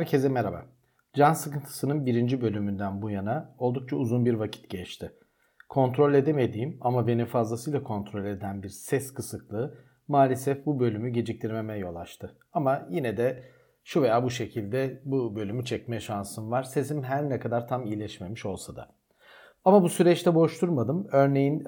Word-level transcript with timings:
Herkese 0.00 0.28
merhaba. 0.28 0.62
Can 1.14 1.32
sıkıntısının 1.32 2.06
birinci 2.06 2.40
bölümünden 2.40 3.02
bu 3.02 3.10
yana 3.10 3.54
oldukça 3.58 3.96
uzun 3.96 4.24
bir 4.24 4.34
vakit 4.34 4.70
geçti. 4.70 5.12
Kontrol 5.68 6.14
edemediğim 6.14 6.78
ama 6.80 7.06
beni 7.06 7.26
fazlasıyla 7.26 7.82
kontrol 7.82 8.24
eden 8.24 8.62
bir 8.62 8.68
ses 8.68 9.14
kısıklığı 9.14 9.78
maalesef 10.08 10.66
bu 10.66 10.80
bölümü 10.80 11.10
geciktirmeme 11.10 11.78
yol 11.78 11.96
açtı. 11.96 12.36
Ama 12.52 12.86
yine 12.90 13.16
de 13.16 13.42
şu 13.84 14.02
veya 14.02 14.24
bu 14.24 14.30
şekilde 14.30 15.02
bu 15.04 15.36
bölümü 15.36 15.64
çekme 15.64 16.00
şansım 16.00 16.50
var. 16.50 16.62
Sesim 16.62 17.02
her 17.02 17.28
ne 17.28 17.40
kadar 17.40 17.68
tam 17.68 17.86
iyileşmemiş 17.86 18.46
olsa 18.46 18.76
da. 18.76 18.88
Ama 19.64 19.82
bu 19.82 19.88
süreçte 19.88 20.34
boş 20.34 20.62
durmadım. 20.62 21.06
Örneğin 21.12 21.64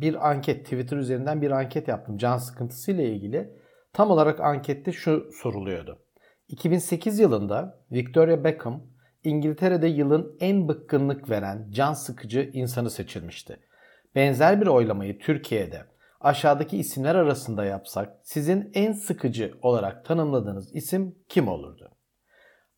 bir 0.00 0.30
anket, 0.30 0.64
Twitter 0.64 0.96
üzerinden 0.96 1.42
bir 1.42 1.50
anket 1.50 1.88
yaptım 1.88 2.16
can 2.16 2.36
sıkıntısı 2.36 2.92
ile 2.92 3.12
ilgili. 3.12 3.50
Tam 3.92 4.10
olarak 4.10 4.40
ankette 4.40 4.92
şu 4.92 5.30
soruluyordu. 5.32 6.05
2008 6.48 7.18
yılında 7.18 7.78
Victoria 7.92 8.44
Beckham 8.44 8.82
İngiltere'de 9.24 9.86
yılın 9.86 10.36
en 10.40 10.68
bıkkınlık 10.68 11.30
veren 11.30 11.68
can 11.70 11.92
sıkıcı 11.92 12.50
insanı 12.52 12.90
seçilmişti. 12.90 13.60
Benzer 14.14 14.60
bir 14.60 14.66
oylamayı 14.66 15.18
Türkiye'de 15.18 15.84
aşağıdaki 16.20 16.78
isimler 16.78 17.14
arasında 17.14 17.64
yapsak 17.64 18.12
sizin 18.22 18.70
en 18.74 18.92
sıkıcı 18.92 19.54
olarak 19.62 20.04
tanımladığınız 20.04 20.74
isim 20.74 21.14
kim 21.28 21.48
olurdu? 21.48 21.90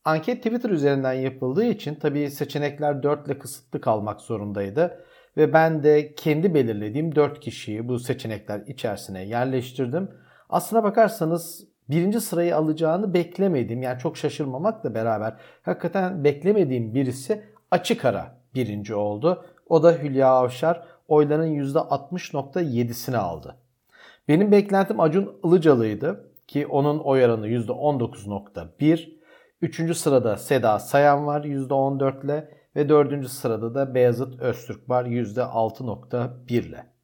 Anket 0.05 0.37
Twitter 0.37 0.71
üzerinden 0.71 1.13
yapıldığı 1.13 1.65
için 1.65 1.95
tabii 1.95 2.31
seçenekler 2.31 3.03
4 3.03 3.27
ile 3.27 3.39
kısıtlı 3.39 3.81
kalmak 3.81 4.21
zorundaydı 4.21 5.05
ve 5.37 5.53
ben 5.53 5.83
de 5.83 6.15
kendi 6.15 6.55
belirlediğim 6.55 7.15
4 7.15 7.41
kişiyi 7.41 7.89
bu 7.89 7.99
seçenekler 7.99 8.61
içerisine 8.67 9.25
yerleştirdim. 9.25 10.11
Aslına 10.49 10.83
bakarsanız 10.83 11.65
birinci 11.91 12.21
sırayı 12.21 12.57
alacağını 12.57 13.15
beklemediğim 13.15 13.83
yani 13.83 13.99
çok 13.99 14.17
şaşırmamakla 14.17 14.95
beraber 14.95 15.37
hakikaten 15.63 16.25
beklemediğim 16.25 16.95
birisi 16.95 17.43
açık 17.71 18.05
ara 18.05 18.39
birinci 18.55 18.95
oldu. 18.95 19.45
O 19.69 19.83
da 19.83 19.93
Hülya 19.93 20.29
Avşar 20.29 20.83
oyların 21.09 21.55
%60.7'sini 21.55 23.17
aldı. 23.17 23.57
Benim 24.29 24.53
beklentim 24.53 25.01
Acun 25.01 25.41
Ilıcalı'ydı 25.45 26.31
ki 26.47 26.67
onun 26.67 26.99
oy 26.99 27.25
oranı 27.25 27.49
%19.1. 27.49 29.19
Üçüncü 29.63 29.95
sırada 29.95 30.37
Seda 30.37 30.79
Sayan 30.79 31.27
var 31.27 31.45
%14 31.45 32.25
ile 32.25 32.51
ve 32.77 32.89
dördüncü 32.89 33.29
sırada 33.29 33.75
da 33.75 33.95
Beyazıt 33.95 34.41
Öztürk 34.41 34.89
var 34.89 35.05
%6.1 35.05 36.53
ile. 36.53 36.98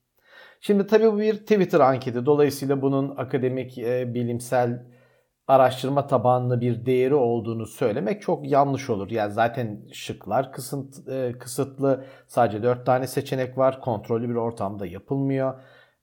Şimdi 0.66 0.86
tabii 0.86 1.12
bu 1.12 1.18
bir 1.18 1.36
Twitter 1.36 1.80
anketi. 1.80 2.26
Dolayısıyla 2.26 2.82
bunun 2.82 3.16
akademik, 3.16 3.78
e, 3.78 4.14
bilimsel 4.14 4.86
araştırma 5.46 6.06
tabanlı 6.06 6.60
bir 6.60 6.86
değeri 6.86 7.14
olduğunu 7.14 7.66
söylemek 7.66 8.22
çok 8.22 8.50
yanlış 8.50 8.90
olur. 8.90 9.10
Yani 9.10 9.32
zaten 9.32 9.80
şıklar 9.92 10.52
kısıt, 10.52 11.08
e, 11.08 11.32
kısıtlı. 11.38 12.04
Sadece 12.26 12.62
4 12.62 12.86
tane 12.86 13.06
seçenek 13.06 13.58
var. 13.58 13.80
Kontrollü 13.80 14.28
bir 14.28 14.34
ortamda 14.34 14.86
yapılmıyor. 14.86 15.54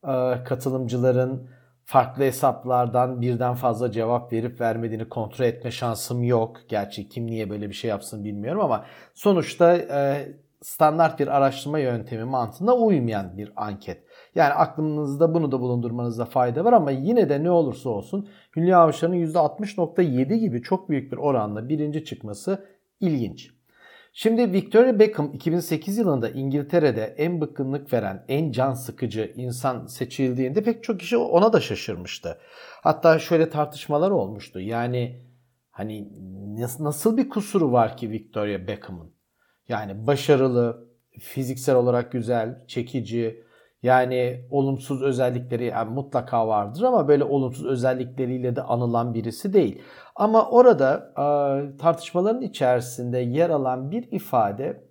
E, 0.03 0.43
katılımcıların 0.43 1.49
farklı 1.85 2.23
hesaplardan 2.23 3.21
birden 3.21 3.55
fazla 3.55 3.91
cevap 3.91 4.33
verip 4.33 4.61
vermediğini 4.61 5.09
kontrol 5.09 5.45
etme 5.45 5.71
şansım 5.71 6.23
yok. 6.23 6.57
Gerçi 6.69 7.09
kim 7.09 7.27
niye 7.27 7.49
böyle 7.49 7.69
bir 7.69 7.73
şey 7.73 7.89
yapsın 7.89 8.23
bilmiyorum 8.23 8.61
ama 8.61 8.85
sonuçta 9.13 9.77
e, 9.77 10.27
standart 10.61 11.19
bir 11.19 11.27
araştırma 11.27 11.79
yöntemi 11.79 12.23
mantığına 12.23 12.73
uymayan 12.75 13.37
bir 13.37 13.51
anket. 13.55 14.03
Yani 14.35 14.53
aklınızda 14.53 15.33
bunu 15.33 15.51
da 15.51 15.59
bulundurmanızda 15.59 16.25
fayda 16.25 16.65
var 16.65 16.73
ama 16.73 16.91
yine 16.91 17.29
de 17.29 17.43
ne 17.43 17.51
olursa 17.51 17.89
olsun 17.89 18.27
Hülya 18.55 18.79
Avşar'ın 18.79 19.13
%60.7 19.13 20.35
gibi 20.35 20.61
çok 20.61 20.89
büyük 20.89 21.11
bir 21.11 21.17
oranla 21.17 21.69
birinci 21.69 22.05
çıkması 22.05 22.65
ilginç. 22.99 23.51
Şimdi 24.13 24.53
Victoria 24.53 24.99
Beckham 24.99 25.33
2008 25.33 25.97
yılında 25.97 26.29
İngiltere'de 26.29 27.15
en 27.17 27.41
bıkkınlık 27.41 27.93
veren, 27.93 28.25
en 28.27 28.51
can 28.51 28.73
sıkıcı 28.73 29.33
insan 29.35 29.85
seçildiğinde 29.85 30.63
pek 30.63 30.83
çok 30.83 30.99
kişi 30.99 31.17
ona 31.17 31.53
da 31.53 31.59
şaşırmıştı. 31.59 32.37
Hatta 32.83 33.19
şöyle 33.19 33.49
tartışmalar 33.49 34.11
olmuştu. 34.11 34.59
Yani 34.59 35.25
hani 35.71 36.09
nasıl 36.79 37.17
bir 37.17 37.29
kusuru 37.29 37.71
var 37.71 37.97
ki 37.97 38.09
Victoria 38.11 38.67
Beckham'ın? 38.67 39.13
Yani 39.67 40.07
başarılı, 40.07 40.87
fiziksel 41.19 41.75
olarak 41.75 42.11
güzel, 42.11 42.65
çekici, 42.67 43.43
yani 43.83 44.45
olumsuz 44.49 45.01
özellikleri 45.01 45.65
yani 45.65 45.93
mutlaka 45.93 46.47
vardır 46.47 46.83
ama 46.83 47.07
böyle 47.07 47.23
olumsuz 47.23 47.65
özellikleriyle 47.65 48.55
de 48.55 48.61
anılan 48.61 49.13
birisi 49.13 49.53
değil. 49.53 49.81
Ama 50.15 50.49
orada 50.49 51.13
e, 51.13 51.23
tartışmaların 51.77 52.41
içerisinde 52.41 53.17
yer 53.19 53.49
alan 53.49 53.91
bir 53.91 54.11
ifade 54.11 54.83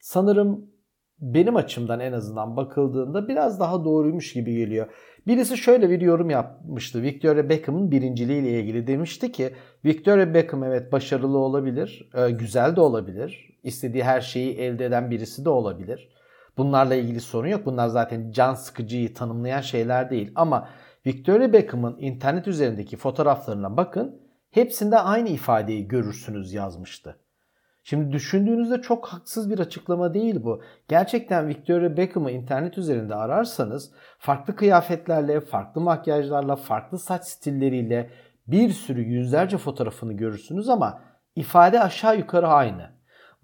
sanırım 0.00 0.74
benim 1.18 1.56
açımdan 1.56 2.00
en 2.00 2.12
azından 2.12 2.56
bakıldığında 2.56 3.28
biraz 3.28 3.60
daha 3.60 3.84
doğruymuş 3.84 4.32
gibi 4.32 4.54
geliyor. 4.56 4.86
Birisi 5.26 5.56
şöyle 5.56 5.90
bir 5.90 6.00
yorum 6.00 6.30
yapmıştı. 6.30 7.02
Victoria 7.02 7.48
Beckham'ın 7.48 7.90
birinciliği 7.90 8.42
ile 8.42 8.60
ilgili 8.60 8.86
demişti 8.86 9.32
ki 9.32 9.50
Victoria 9.84 10.34
Beckham 10.34 10.64
evet 10.64 10.92
başarılı 10.92 11.38
olabilir, 11.38 12.10
e, 12.14 12.30
güzel 12.30 12.76
de 12.76 12.80
olabilir, 12.80 13.58
istediği 13.62 14.04
her 14.04 14.20
şeyi 14.20 14.54
elde 14.58 14.84
eden 14.84 15.10
birisi 15.10 15.44
de 15.44 15.48
olabilir. 15.48 16.08
Bunlarla 16.56 16.94
ilgili 16.94 17.20
sorun 17.20 17.48
yok. 17.48 17.66
Bunlar 17.66 17.88
zaten 17.88 18.30
can 18.30 18.54
sıkıcıyı 18.54 19.14
tanımlayan 19.14 19.60
şeyler 19.60 20.10
değil. 20.10 20.32
Ama 20.34 20.68
Victoria 21.06 21.52
Beckham'ın 21.52 21.96
internet 21.98 22.48
üzerindeki 22.48 22.96
fotoğraflarına 22.96 23.76
bakın. 23.76 24.20
Hepsinde 24.50 24.98
aynı 24.98 25.28
ifadeyi 25.28 25.88
görürsünüz 25.88 26.52
yazmıştı. 26.52 27.16
Şimdi 27.86 28.12
düşündüğünüzde 28.12 28.82
çok 28.82 29.06
haksız 29.06 29.50
bir 29.50 29.58
açıklama 29.58 30.14
değil 30.14 30.44
bu. 30.44 30.62
Gerçekten 30.88 31.48
Victoria 31.48 31.96
Beckham'ı 31.96 32.30
internet 32.30 32.78
üzerinde 32.78 33.14
ararsanız 33.14 33.92
farklı 34.18 34.56
kıyafetlerle, 34.56 35.40
farklı 35.40 35.80
makyajlarla, 35.80 36.56
farklı 36.56 36.98
saç 36.98 37.24
stilleriyle 37.24 38.10
bir 38.46 38.70
sürü 38.70 39.02
yüzlerce 39.02 39.58
fotoğrafını 39.58 40.12
görürsünüz 40.12 40.68
ama 40.68 41.02
ifade 41.36 41.80
aşağı 41.80 42.18
yukarı 42.18 42.48
aynı. 42.48 42.93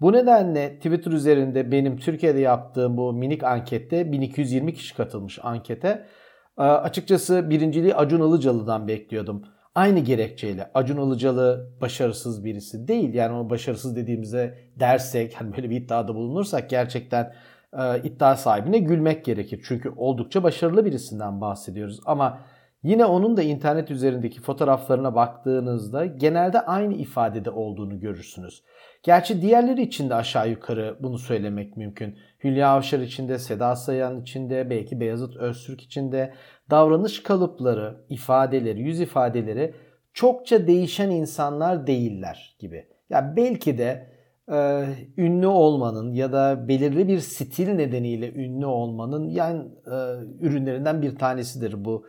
Bu 0.01 0.13
nedenle 0.13 0.75
Twitter 0.75 1.11
üzerinde 1.11 1.71
benim 1.71 1.97
Türkiye'de 1.97 2.39
yaptığım 2.39 2.97
bu 2.97 3.13
minik 3.13 3.43
ankette 3.43 4.11
1220 4.11 4.73
kişi 4.73 4.95
katılmış 4.95 5.39
ankete. 5.43 6.05
Ee, 6.57 6.61
açıkçası 6.61 7.49
birinciliği 7.49 7.95
Acun 7.95 8.29
Ilıcalı'dan 8.29 8.87
bekliyordum. 8.87 9.43
Aynı 9.75 9.99
gerekçeyle 9.99 10.71
Acun 10.73 11.07
Ilıcalı 11.07 11.71
başarısız 11.81 12.45
birisi 12.45 12.87
değil. 12.87 13.13
Yani 13.13 13.33
onu 13.33 13.49
başarısız 13.49 13.95
dediğimize 13.95 14.57
dersek, 14.79 15.33
hani 15.41 15.57
böyle 15.57 15.69
bir 15.69 15.75
iddiada 15.75 16.15
bulunursak 16.15 16.69
gerçekten 16.69 17.33
e, 17.73 18.01
iddia 18.03 18.35
sahibine 18.35 18.79
gülmek 18.79 19.25
gerekir. 19.25 19.61
Çünkü 19.67 19.89
oldukça 19.97 20.43
başarılı 20.43 20.85
birisinden 20.85 21.41
bahsediyoruz. 21.41 21.99
Ama 22.05 22.39
yine 22.83 23.05
onun 23.05 23.37
da 23.37 23.41
internet 23.41 23.91
üzerindeki 23.91 24.41
fotoğraflarına 24.41 25.15
baktığınızda 25.15 26.05
genelde 26.05 26.61
aynı 26.61 26.93
ifadede 26.93 27.49
olduğunu 27.49 27.99
görürsünüz. 27.99 28.63
Gerçi 29.03 29.41
diğerleri 29.41 29.81
için 29.81 30.09
de 30.09 30.15
aşağı 30.15 30.49
yukarı 30.49 30.97
bunu 30.99 31.17
söylemek 31.17 31.77
mümkün. 31.77 32.17
Hülya 32.43 32.69
Avşar 32.69 32.99
için 32.99 33.29
de, 33.29 33.39
Seda 33.39 33.75
Sayan 33.75 34.21
için 34.21 34.49
de, 34.49 34.69
belki 34.69 34.99
Beyazıt 34.99 35.37
Öztürk 35.37 35.81
için 35.81 36.11
de 36.11 36.33
davranış 36.69 37.23
kalıpları, 37.23 38.05
ifadeleri, 38.09 38.81
yüz 38.81 39.01
ifadeleri 39.01 39.73
çokça 40.13 40.67
değişen 40.67 41.09
insanlar 41.09 41.87
değiller 41.87 42.55
gibi. 42.59 42.87
Ya 43.09 43.33
belki 43.35 43.77
de 43.77 44.11
e, 44.51 44.85
ünlü 45.17 45.47
olmanın 45.47 46.13
ya 46.13 46.31
da 46.31 46.67
belirli 46.67 47.07
bir 47.07 47.19
stil 47.19 47.69
nedeniyle 47.69 48.33
ünlü 48.33 48.65
olmanın 48.65 49.29
yani 49.29 49.63
e, 49.87 49.95
ürünlerinden 50.39 51.01
bir 51.01 51.15
tanesidir 51.15 51.85
bu 51.85 52.05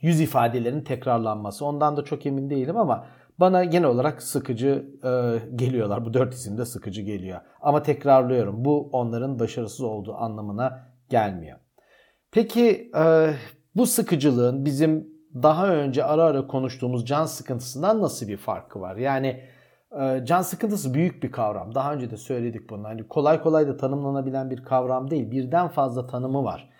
yüz 0.00 0.20
ifadelerinin 0.20 0.84
tekrarlanması. 0.84 1.64
Ondan 1.64 1.96
da 1.96 2.04
çok 2.04 2.26
emin 2.26 2.50
değilim 2.50 2.76
ama 2.76 3.06
bana 3.40 3.64
genel 3.64 3.88
olarak 3.88 4.22
sıkıcı 4.22 4.86
e, 5.04 5.38
geliyorlar. 5.56 6.04
Bu 6.04 6.14
dört 6.14 6.34
isim 6.34 6.58
de 6.58 6.64
sıkıcı 6.64 7.02
geliyor. 7.02 7.40
Ama 7.60 7.82
tekrarlıyorum 7.82 8.64
bu 8.64 8.88
onların 8.92 9.38
başarısız 9.38 9.80
olduğu 9.80 10.14
anlamına 10.14 10.86
gelmiyor. 11.08 11.58
Peki 12.30 12.90
e, 12.96 13.34
bu 13.74 13.86
sıkıcılığın 13.86 14.64
bizim 14.64 15.08
daha 15.42 15.68
önce 15.68 16.04
ara 16.04 16.22
ara 16.22 16.46
konuştuğumuz 16.46 17.06
can 17.06 17.24
sıkıntısından 17.24 18.02
nasıl 18.02 18.28
bir 18.28 18.36
farkı 18.36 18.80
var? 18.80 18.96
Yani 18.96 19.44
e, 20.00 20.24
can 20.24 20.42
sıkıntısı 20.42 20.94
büyük 20.94 21.22
bir 21.22 21.32
kavram. 21.32 21.74
Daha 21.74 21.94
önce 21.94 22.10
de 22.10 22.16
söyledik 22.16 22.70
bunu. 22.70 22.84
Hani 22.84 23.08
kolay 23.08 23.42
kolay 23.42 23.68
da 23.68 23.76
tanımlanabilen 23.76 24.50
bir 24.50 24.62
kavram 24.62 25.10
değil. 25.10 25.30
Birden 25.30 25.68
fazla 25.68 26.06
tanımı 26.06 26.44
var. 26.44 26.70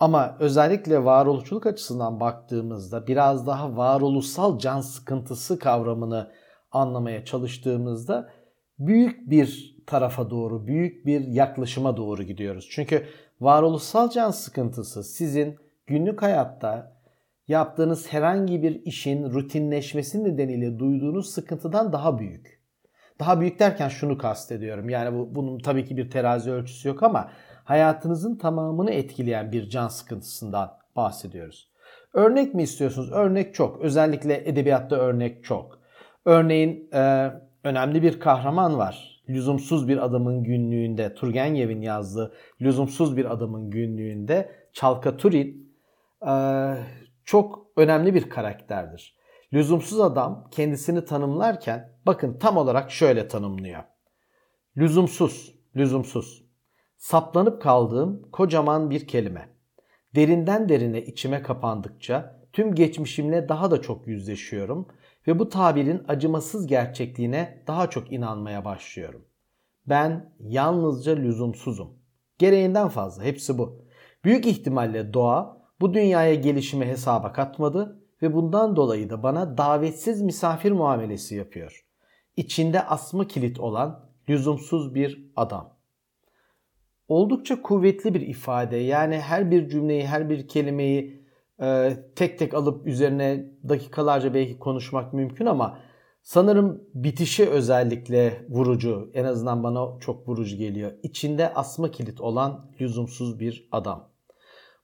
Ama 0.00 0.36
özellikle 0.40 1.04
varoluşçuluk 1.04 1.66
açısından 1.66 2.20
baktığımızda 2.20 3.06
biraz 3.06 3.46
daha 3.46 3.76
varoluşsal 3.76 4.58
can 4.58 4.80
sıkıntısı 4.80 5.58
kavramını 5.58 6.32
anlamaya 6.70 7.24
çalıştığımızda 7.24 8.30
büyük 8.78 9.30
bir 9.30 9.76
tarafa 9.86 10.30
doğru, 10.30 10.66
büyük 10.66 11.06
bir 11.06 11.20
yaklaşıma 11.20 11.96
doğru 11.96 12.22
gidiyoruz. 12.22 12.68
Çünkü 12.70 13.06
varoluşsal 13.40 14.10
can 14.10 14.30
sıkıntısı 14.30 15.04
sizin 15.04 15.56
günlük 15.86 16.22
hayatta 16.22 16.94
yaptığınız 17.48 18.12
herhangi 18.12 18.62
bir 18.62 18.82
işin 18.84 19.30
rutinleşmesi 19.30 20.24
nedeniyle 20.24 20.78
duyduğunuz 20.78 21.30
sıkıntıdan 21.30 21.92
daha 21.92 22.18
büyük. 22.18 22.64
Daha 23.20 23.40
büyük 23.40 23.58
derken 23.58 23.88
şunu 23.88 24.18
kastediyorum. 24.18 24.88
Yani 24.88 25.18
bu, 25.18 25.34
bunun 25.34 25.58
tabii 25.58 25.84
ki 25.84 25.96
bir 25.96 26.10
terazi 26.10 26.50
ölçüsü 26.50 26.88
yok 26.88 27.02
ama 27.02 27.30
hayatınızın 27.64 28.36
tamamını 28.36 28.90
etkileyen 28.90 29.52
bir 29.52 29.68
can 29.68 29.88
sıkıntısından 29.88 30.78
bahsediyoruz. 30.96 31.68
Örnek 32.12 32.54
mi 32.54 32.62
istiyorsunuz? 32.62 33.12
Örnek 33.12 33.54
çok. 33.54 33.80
Özellikle 33.80 34.48
edebiyatta 34.48 34.96
örnek 34.96 35.44
çok. 35.44 35.78
Örneğin 36.24 36.90
e, 36.92 37.32
önemli 37.64 38.02
bir 38.02 38.20
kahraman 38.20 38.78
var. 38.78 39.22
Lüzumsuz 39.28 39.88
bir 39.88 40.04
adamın 40.04 40.42
günlüğünde, 40.42 41.14
Turgenev'in 41.14 41.80
yazdığı 41.80 42.32
Lüzumsuz 42.60 43.16
bir 43.16 43.32
adamın 43.32 43.70
günlüğünde 43.70 44.50
Çalka 44.72 45.16
Turin 45.16 45.74
e, 46.26 46.34
çok 47.24 47.66
önemli 47.76 48.14
bir 48.14 48.30
karakterdir. 48.30 49.16
Lüzumsuz 49.52 50.00
adam 50.00 50.48
kendisini 50.50 51.04
tanımlarken 51.04 51.92
bakın 52.06 52.38
tam 52.38 52.56
olarak 52.56 52.90
şöyle 52.90 53.28
tanımlıyor. 53.28 53.82
Lüzumsuz, 54.76 55.54
lüzumsuz. 55.76 56.43
Saplanıp 57.04 57.62
kaldığım 57.62 58.22
kocaman 58.32 58.90
bir 58.90 59.06
kelime. 59.06 59.48
Derinden 60.14 60.68
derine 60.68 61.02
içime 61.02 61.42
kapandıkça 61.42 62.40
tüm 62.52 62.74
geçmişimle 62.74 63.48
daha 63.48 63.70
da 63.70 63.82
çok 63.82 64.06
yüzleşiyorum 64.06 64.88
ve 65.26 65.38
bu 65.38 65.48
tabirin 65.48 66.02
acımasız 66.08 66.66
gerçekliğine 66.66 67.62
daha 67.66 67.90
çok 67.90 68.12
inanmaya 68.12 68.64
başlıyorum. 68.64 69.24
Ben 69.86 70.32
yalnızca 70.40 71.12
lüzumsuzum. 71.12 71.98
Gereğinden 72.38 72.88
fazla 72.88 73.22
hepsi 73.24 73.58
bu. 73.58 73.84
Büyük 74.24 74.46
ihtimalle 74.46 75.14
doğa 75.14 75.62
bu 75.80 75.94
dünyaya 75.94 76.34
gelişimi 76.34 76.86
hesaba 76.86 77.32
katmadı 77.32 78.00
ve 78.22 78.34
bundan 78.34 78.76
dolayı 78.76 79.10
da 79.10 79.22
bana 79.22 79.58
davetsiz 79.58 80.22
misafir 80.22 80.72
muamelesi 80.72 81.34
yapıyor. 81.34 81.86
İçinde 82.36 82.86
asma 82.86 83.26
kilit 83.26 83.60
olan 83.60 84.10
lüzumsuz 84.28 84.94
bir 84.94 85.32
adam. 85.36 85.73
Oldukça 87.08 87.62
kuvvetli 87.62 88.14
bir 88.14 88.20
ifade. 88.20 88.76
Yani 88.76 89.16
her 89.18 89.50
bir 89.50 89.68
cümleyi, 89.68 90.06
her 90.06 90.30
bir 90.30 90.48
kelimeyi 90.48 91.24
e, 91.62 91.96
tek 92.16 92.38
tek 92.38 92.54
alıp 92.54 92.86
üzerine 92.86 93.46
dakikalarca 93.68 94.34
belki 94.34 94.58
konuşmak 94.58 95.12
mümkün 95.12 95.46
ama 95.46 95.78
sanırım 96.22 96.84
bitişi 96.94 97.48
özellikle 97.48 98.46
vurucu. 98.48 99.10
En 99.14 99.24
azından 99.24 99.62
bana 99.62 99.98
çok 100.00 100.28
vurucu 100.28 100.56
geliyor. 100.56 100.92
İçinde 101.02 101.54
asma 101.54 101.90
kilit 101.90 102.20
olan 102.20 102.70
lüzumsuz 102.80 103.40
bir 103.40 103.68
adam. 103.72 104.10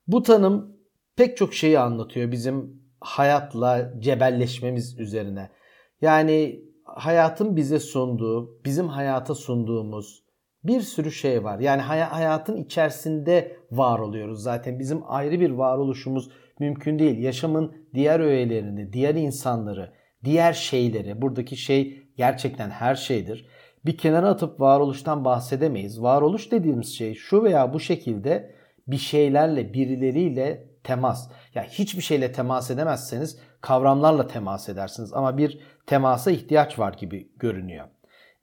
Bu 0.06 0.23
tanım 0.23 0.76
pek 1.16 1.37
çok 1.37 1.55
şeyi 1.55 1.78
anlatıyor 1.78 2.32
bizim 2.32 2.82
hayatla 3.00 3.93
cebelleşmemiz 3.99 4.99
üzerine. 4.99 5.50
Yani 6.00 6.64
hayatın 6.84 7.56
bize 7.56 7.78
sunduğu, 7.78 8.64
bizim 8.64 8.88
hayata 8.88 9.34
sunduğumuz 9.34 10.25
bir 10.65 10.81
sürü 10.81 11.12
şey 11.12 11.45
var. 11.45 11.59
Yani 11.59 11.83
hayatın 11.83 12.57
içerisinde 12.57 13.57
var 13.71 13.99
oluyoruz 13.99 14.43
zaten. 14.43 14.79
Bizim 14.79 15.03
ayrı 15.07 15.41
bir 15.41 15.51
varoluşumuz 15.51 16.31
mümkün 16.59 16.99
değil. 16.99 17.19
Yaşamın 17.19 17.75
diğer 17.95 18.21
öğelerini, 18.21 18.93
diğer 18.93 19.15
insanları, 19.15 19.93
diğer 20.25 20.53
şeyleri, 20.53 21.23
buradaki 21.23 21.57
şey 21.57 22.03
gerçekten 22.17 22.71
her 22.71 22.95
şeydir. 22.95 23.47
Bir 23.85 23.99
kenara 23.99 24.29
atıp 24.29 24.61
varoluştan 24.61 25.25
bahsedemeyiz. 25.25 26.03
Varoluş 26.03 26.53
dediğimiz 26.53 26.97
şey 26.97 27.15
şu 27.15 27.43
veya 27.43 27.73
bu 27.73 27.81
şekilde 27.81 28.55
bir 28.87 28.97
şeylerle, 28.97 29.75
birileriyle 29.75 30.71
temas. 30.85 31.29
Ya 31.31 31.35
yani 31.55 31.69
hiçbir 31.69 32.03
şeyle 32.03 32.33
temas 32.33 32.71
edemezseniz 32.71 33.39
kavramlarla 33.61 34.27
temas 34.27 34.69
edersiniz 34.69 35.12
ama 35.12 35.39
bir 35.39 35.59
temasa 35.87 36.31
ihtiyaç 36.31 36.79
var 36.79 36.93
gibi 36.93 37.33
görünüyor. 37.37 37.87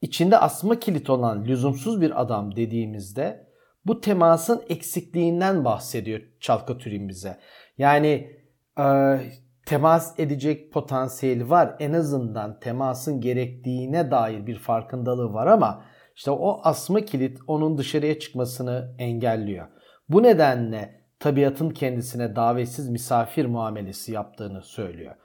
İçinde 0.01 0.37
asma 0.37 0.79
kilit 0.79 1.09
olan 1.09 1.45
lüzumsuz 1.45 2.01
bir 2.01 2.21
adam 2.21 2.55
dediğimizde 2.55 3.47
bu 3.85 4.01
temasın 4.01 4.63
eksikliğinden 4.69 5.65
bahsediyor 5.65 6.21
Çalka 6.39 6.77
Türin 6.77 7.09
bize. 7.09 7.37
Yani 7.77 8.37
e, 8.79 9.17
temas 9.65 10.19
edecek 10.19 10.73
potansiyeli 10.73 11.49
var. 11.49 11.75
En 11.79 11.93
azından 11.93 12.59
temasın 12.59 13.21
gerektiğine 13.21 14.11
dair 14.11 14.47
bir 14.47 14.59
farkındalığı 14.59 15.33
var 15.33 15.47
ama 15.47 15.83
işte 16.15 16.31
o 16.31 16.59
asma 16.63 17.01
kilit 17.01 17.39
onun 17.47 17.77
dışarıya 17.77 18.19
çıkmasını 18.19 18.95
engelliyor. 18.99 19.67
Bu 20.09 20.23
nedenle 20.23 21.01
tabiatın 21.19 21.69
kendisine 21.69 22.35
davetsiz 22.35 22.89
misafir 22.89 23.45
muamelesi 23.45 24.11
yaptığını 24.11 24.61
söylüyor. 24.61 25.15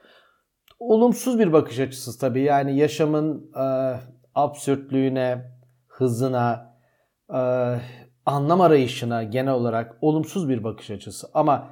Olumsuz 0.79 1.39
bir 1.39 1.53
bakış 1.53 1.79
açısı 1.79 2.19
tabii 2.19 2.41
yani 2.41 2.77
yaşamın 2.77 3.51
e, 3.59 3.65
absürtlüğüne, 4.35 5.51
hızına, 5.87 6.75
e, 7.33 7.39
anlam 8.25 8.61
arayışına 8.61 9.23
genel 9.23 9.53
olarak 9.53 9.97
olumsuz 10.01 10.49
bir 10.49 10.63
bakış 10.63 10.91
açısı. 10.91 11.27
Ama 11.33 11.69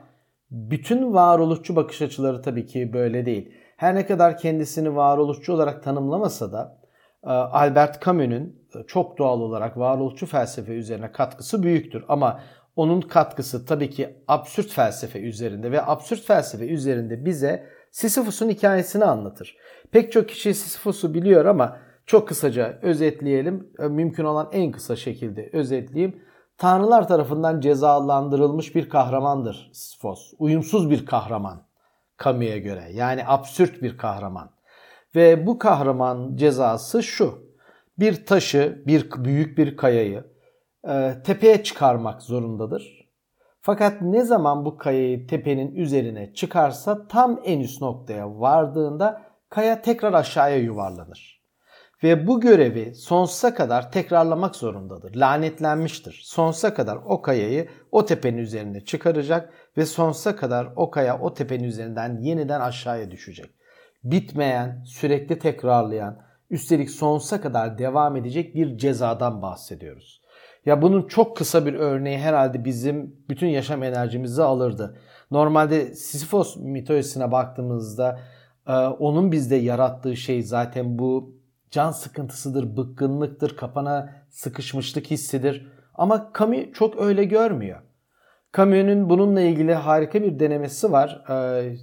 bütün 0.52 1.14
varoluşçu 1.14 1.76
bakış 1.76 2.02
açıları 2.02 2.42
tabii 2.42 2.66
ki 2.66 2.94
böyle 2.94 3.26
değil. 3.26 3.52
Her 3.78 3.96
ne 3.96 4.06
kadar 4.06 4.38
kendisini 4.38 4.96
varoluşçu 4.96 5.54
olarak 5.54 5.84
tanımlamasa 5.84 6.52
da 6.52 6.82
e, 7.24 7.30
Albert 7.30 8.06
Camus'un 8.06 8.56
çok 8.88 9.18
doğal 9.18 9.42
olarak 9.42 9.78
varoluşçu 9.78 10.26
felsefe 10.26 10.74
üzerine 10.74 11.12
katkısı 11.12 11.64
büyüktür. 11.64 12.06
Ama 12.08 12.40
onun 12.76 13.02
katkısı 13.02 13.66
tabii 13.66 13.90
ki 13.90 14.24
absürt 14.28 14.70
felsefe 14.70 15.20
üzerinde 15.20 15.72
ve 15.72 15.86
absürt 15.86 16.22
felsefe 16.22 16.68
üzerinde 16.68 17.26
bize 17.26 17.68
Sisyphus'un 17.92 18.50
hikayesini 18.50 19.06
anlatır. 19.06 19.58
Pek 19.92 20.12
çok 20.12 20.30
kişi 20.30 20.54
Sisyphus'u 20.54 21.14
biliyor 21.14 21.46
ama 21.46 21.78
çok 22.06 22.28
kısaca 22.28 22.80
özetleyelim. 22.82 23.74
E, 23.80 23.88
mümkün 23.88 24.24
olan 24.24 24.50
en 24.52 24.72
kısa 24.72 24.96
şekilde 24.96 25.50
özetleyeyim. 25.54 26.24
Tanrılar 26.58 27.08
tarafından 27.08 27.60
cezalandırılmış 27.60 28.76
bir 28.76 28.90
kahramandır 28.90 29.72
Sisyphos. 29.74 30.34
Uyumsuz 30.40 30.90
bir 30.90 31.06
kahraman 31.06 31.64
Camus'a 32.24 32.58
göre. 32.58 32.90
Yani 32.94 33.24
absürt 33.28 33.82
bir 33.82 33.98
kahraman. 33.98 34.52
Ve 35.16 35.48
bu 35.48 35.60
kahraman 35.60 36.36
cezası 36.36 37.04
şu. 37.04 37.52
Bir 38.00 38.26
taşı, 38.26 38.84
bir 38.88 39.12
büyük 39.24 39.58
bir 39.58 39.78
kayayı 39.78 40.24
e, 40.88 41.14
tepeye 41.26 41.64
çıkarmak 41.64 42.22
zorundadır. 42.22 43.10
Fakat 43.62 44.02
ne 44.02 44.24
zaman 44.24 44.66
bu 44.66 44.78
kayayı 44.78 45.28
tepenin 45.28 45.76
üzerine 45.76 46.34
çıkarsa 46.34 47.08
tam 47.08 47.40
en 47.46 47.60
üst 47.60 47.82
noktaya 47.82 48.40
vardığında 48.40 49.22
kaya 49.50 49.82
tekrar 49.82 50.14
aşağıya 50.14 50.58
yuvarlanır. 50.58 51.41
Ve 52.04 52.28
bu 52.28 52.40
görevi 52.40 52.96
sonsuza 52.96 53.54
kadar 53.54 53.92
tekrarlamak 53.92 54.56
zorundadır. 54.56 55.16
Lanetlenmiştir. 55.16 56.22
Sonsuza 56.24 56.74
kadar 56.74 57.00
o 57.06 57.22
kayayı 57.22 57.68
o 57.92 58.06
tepenin 58.06 58.38
üzerine 58.38 58.86
çıkaracak 58.86 59.54
ve 59.78 59.86
sonsuza 59.86 60.36
kadar 60.36 60.70
o 60.76 60.92
kaya 60.92 61.20
o 61.20 61.34
tepenin 61.34 61.64
üzerinden 61.64 62.18
yeniden 62.22 62.62
aşağıya 62.62 63.12
düşecek. 63.12 63.52
Bitmeyen, 64.04 64.84
sürekli 64.86 65.40
tekrarlayan, 65.40 66.22
üstelik 66.50 66.90
sonsuza 66.90 67.42
kadar 67.42 67.78
devam 67.78 68.16
edecek 68.16 68.56
bir 68.56 68.78
cezadan 68.78 69.42
bahsediyoruz. 69.42 70.22
Ya 70.66 70.82
bunun 70.82 71.08
çok 71.08 71.38
kısa 71.38 71.66
bir 71.66 71.74
örneği 71.74 72.18
herhalde 72.18 72.66
bizim 72.66 73.16
bütün 73.30 73.48
yaşam 73.48 73.84
enerjimizi 73.84 74.44
alırdı. 74.44 74.98
Normalde 75.32 75.96
Sisyphos 75.96 76.58
mitolojisine 76.58 77.32
baktığımızda 77.32 78.20
e, 78.68 78.74
onun 78.74 79.32
bizde 79.32 79.56
yarattığı 79.56 80.16
şey 80.16 80.44
zaten 80.44 81.00
bu 81.00 81.41
can 81.72 81.92
sıkıntısıdır, 81.92 82.78
bıkkınlıktır, 82.78 83.58
kapana 83.58 84.10
sıkışmışlık 84.30 85.12
hissidir. 85.12 85.68
Ama 85.94 86.32
Camus 86.40 86.72
çok 86.74 87.02
öyle 87.02 87.24
görmüyor. 87.24 87.82
Camus'un 88.58 89.10
bununla 89.10 89.42
ilgili 89.42 89.74
harika 89.74 90.24
bir 90.24 90.40
denemesi 90.40 90.92
var. 90.92 91.26
E, 91.30 91.76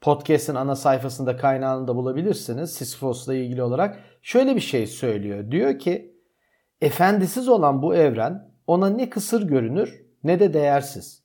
podcast'in 0.00 0.54
ana 0.54 0.76
sayfasında 0.76 1.36
kaynağını 1.36 1.88
da 1.88 1.96
bulabilirsiniz 1.96 2.72
Sisyphos'la 2.72 3.34
ilgili 3.34 3.62
olarak. 3.62 3.98
Şöyle 4.22 4.56
bir 4.56 4.60
şey 4.60 4.86
söylüyor. 4.86 5.50
Diyor 5.50 5.78
ki 5.78 6.10
Efendisiz 6.80 7.48
olan 7.48 7.82
bu 7.82 7.94
evren 7.94 8.50
ona 8.66 8.88
ne 8.90 9.10
kısır 9.10 9.48
görünür 9.48 10.02
ne 10.24 10.40
de 10.40 10.54
değersiz. 10.54 11.22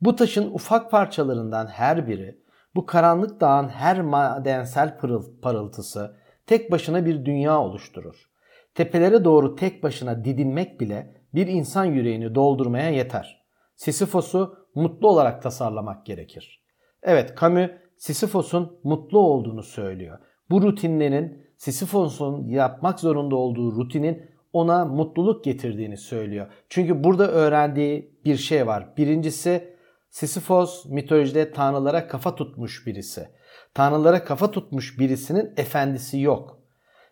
Bu 0.00 0.16
taşın 0.16 0.50
ufak 0.50 0.90
parçalarından 0.90 1.66
her 1.66 2.06
biri, 2.06 2.40
bu 2.74 2.86
karanlık 2.86 3.40
dağın 3.40 3.68
her 3.68 4.02
madensel 4.02 4.98
pırıl, 4.98 5.40
parıltısı 5.40 6.16
tek 6.46 6.72
başına 6.72 7.06
bir 7.06 7.24
dünya 7.24 7.60
oluşturur. 7.60 8.30
Tepelere 8.74 9.24
doğru 9.24 9.56
tek 9.56 9.82
başına 9.82 10.24
didinmek 10.24 10.80
bile 10.80 11.14
bir 11.34 11.46
insan 11.46 11.84
yüreğini 11.84 12.34
doldurmaya 12.34 12.90
yeter. 12.90 13.44
Sisyphos'u 13.76 14.56
mutlu 14.74 15.08
olarak 15.08 15.42
tasarlamak 15.42 16.06
gerekir. 16.06 16.64
Evet 17.02 17.34
Camus 17.40 17.70
Sisyphos'un 17.96 18.80
mutlu 18.84 19.18
olduğunu 19.18 19.62
söylüyor. 19.62 20.18
Bu 20.50 20.62
rutinlerin 20.62 21.44
Sisyphos'un 21.56 22.48
yapmak 22.48 23.00
zorunda 23.00 23.36
olduğu 23.36 23.76
rutinin 23.76 24.30
ona 24.52 24.84
mutluluk 24.84 25.44
getirdiğini 25.44 25.96
söylüyor. 25.96 26.46
Çünkü 26.68 27.04
burada 27.04 27.28
öğrendiği 27.28 28.20
bir 28.24 28.36
şey 28.36 28.66
var. 28.66 28.96
Birincisi 28.96 29.74
Sisyphos 30.10 30.84
mitolojide 30.86 31.52
tanrılara 31.52 32.08
kafa 32.08 32.34
tutmuş 32.34 32.86
birisi. 32.86 33.28
Tanrılara 33.74 34.24
kafa 34.24 34.50
tutmuş 34.50 34.98
birisinin 34.98 35.52
efendisi 35.56 36.20
yok. 36.20 36.58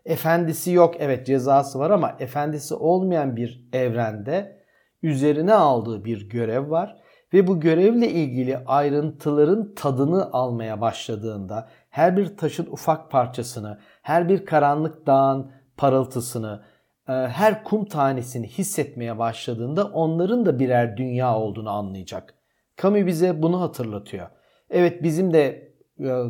Efendisi 0.04 0.72
yok 0.72 0.94
evet 0.98 1.26
cezası 1.26 1.78
var 1.78 1.90
ama 1.90 2.16
efendisi 2.18 2.74
olmayan 2.74 3.36
bir 3.36 3.68
evrende 3.72 4.62
üzerine 5.02 5.54
aldığı 5.54 6.04
bir 6.04 6.28
görev 6.28 6.70
var 6.70 6.96
ve 7.34 7.46
bu 7.46 7.60
görevle 7.60 8.08
ilgili 8.08 8.58
ayrıntıların 8.58 9.74
tadını 9.74 10.32
almaya 10.32 10.80
başladığında 10.80 11.68
her 11.90 12.16
bir 12.16 12.36
taşın 12.36 12.66
ufak 12.66 13.10
parçasını, 13.10 13.78
her 14.02 14.28
bir 14.28 14.46
karanlık 14.46 15.06
dağın 15.06 15.50
parıltısını, 15.76 16.62
e, 17.08 17.12
her 17.12 17.64
kum 17.64 17.84
tanesini 17.84 18.48
hissetmeye 18.48 19.18
başladığında 19.18 19.84
onların 19.84 20.46
da 20.46 20.58
birer 20.58 20.96
dünya 20.96 21.36
olduğunu 21.36 21.70
anlayacak. 21.70 22.34
Camus 22.82 23.06
bize 23.06 23.42
bunu 23.42 23.60
hatırlatıyor. 23.60 24.28
Evet 24.70 25.02
bizim 25.02 25.32
de 25.32 25.71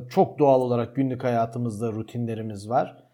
çok 0.09 0.39
doğal 0.39 0.61
olarak 0.61 0.97
günlük 0.97 1.25
hayatımızda 1.25 1.93
rutinlerimiz 1.93 2.71
var. 2.71 3.05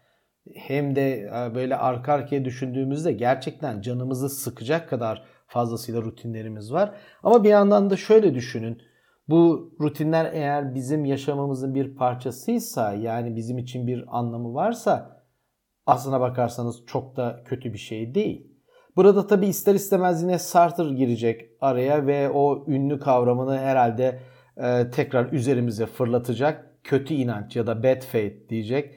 Hem 0.55 0.95
de 0.95 1.19
e, 1.19 1.55
böyle 1.55 1.75
arka 1.75 2.13
arkaya 2.13 2.45
düşündüğümüzde 2.45 3.11
gerçekten 3.11 3.81
canımızı 3.81 4.29
sıkacak 4.29 4.89
kadar 4.89 5.25
fazlasıyla 5.47 6.01
rutinlerimiz 6.01 6.73
var. 6.73 6.95
Ama 7.23 7.43
bir 7.43 7.49
yandan 7.49 7.89
da 7.89 7.97
şöyle 7.97 8.33
düşünün. 8.33 8.81
Bu 9.27 9.71
rutinler 9.81 10.33
eğer 10.33 10.75
bizim 10.75 11.05
yaşamımızın 11.05 11.75
bir 11.75 11.95
parçasıysa 11.95 12.93
yani 12.93 13.35
bizim 13.35 13.57
için 13.57 13.87
bir 13.87 14.05
anlamı 14.07 14.53
varsa 14.53 15.23
aslına 15.85 16.21
bakarsanız 16.21 16.85
çok 16.87 17.15
da 17.17 17.43
kötü 17.45 17.73
bir 17.73 17.77
şey 17.77 18.15
değil. 18.15 18.49
Burada 18.95 19.27
tabi 19.27 19.47
ister 19.47 19.75
istemez 19.75 20.23
yine 20.23 20.39
Sartre 20.39 20.93
girecek 20.93 21.41
araya 21.61 22.07
ve 22.07 22.29
o 22.29 22.65
ünlü 22.67 22.99
kavramını 22.99 23.57
herhalde 23.57 24.19
e, 24.59 24.89
tekrar 24.91 25.31
üzerimize 25.31 25.85
fırlatacak. 25.85 26.65
Kötü 26.83 27.13
inanç 27.13 27.55
ya 27.55 27.67
da 27.67 27.83
bad 27.83 28.01
faith 28.01 28.49
diyecek. 28.49 28.95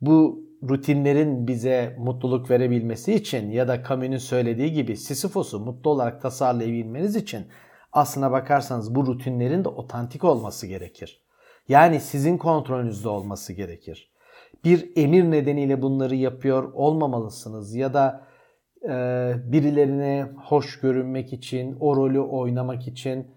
Bu 0.00 0.44
rutinlerin 0.68 1.46
bize 1.46 1.96
mutluluk 1.98 2.50
verebilmesi 2.50 3.14
için 3.14 3.50
ya 3.50 3.68
da 3.68 3.82
Camus'un 3.88 4.16
söylediği 4.16 4.72
gibi 4.72 4.96
Sisyphos'u 4.96 5.60
mutlu 5.60 5.90
olarak 5.90 6.22
tasarlayabilmeniz 6.22 7.16
için 7.16 7.46
aslına 7.92 8.32
bakarsanız 8.32 8.94
bu 8.94 9.06
rutinlerin 9.06 9.64
de 9.64 9.68
otantik 9.68 10.24
olması 10.24 10.66
gerekir. 10.66 11.24
Yani 11.68 12.00
sizin 12.00 12.38
kontrolünüzde 12.38 13.08
olması 13.08 13.52
gerekir. 13.52 14.12
Bir 14.64 14.92
emir 14.96 15.24
nedeniyle 15.24 15.82
bunları 15.82 16.14
yapıyor 16.14 16.72
olmamalısınız 16.72 17.74
ya 17.74 17.94
da 17.94 18.26
e, 18.84 18.92
birilerine 19.52 20.28
hoş 20.44 20.80
görünmek 20.80 21.32
için, 21.32 21.76
o 21.80 21.96
rolü 21.96 22.20
oynamak 22.20 22.88
için 22.88 23.33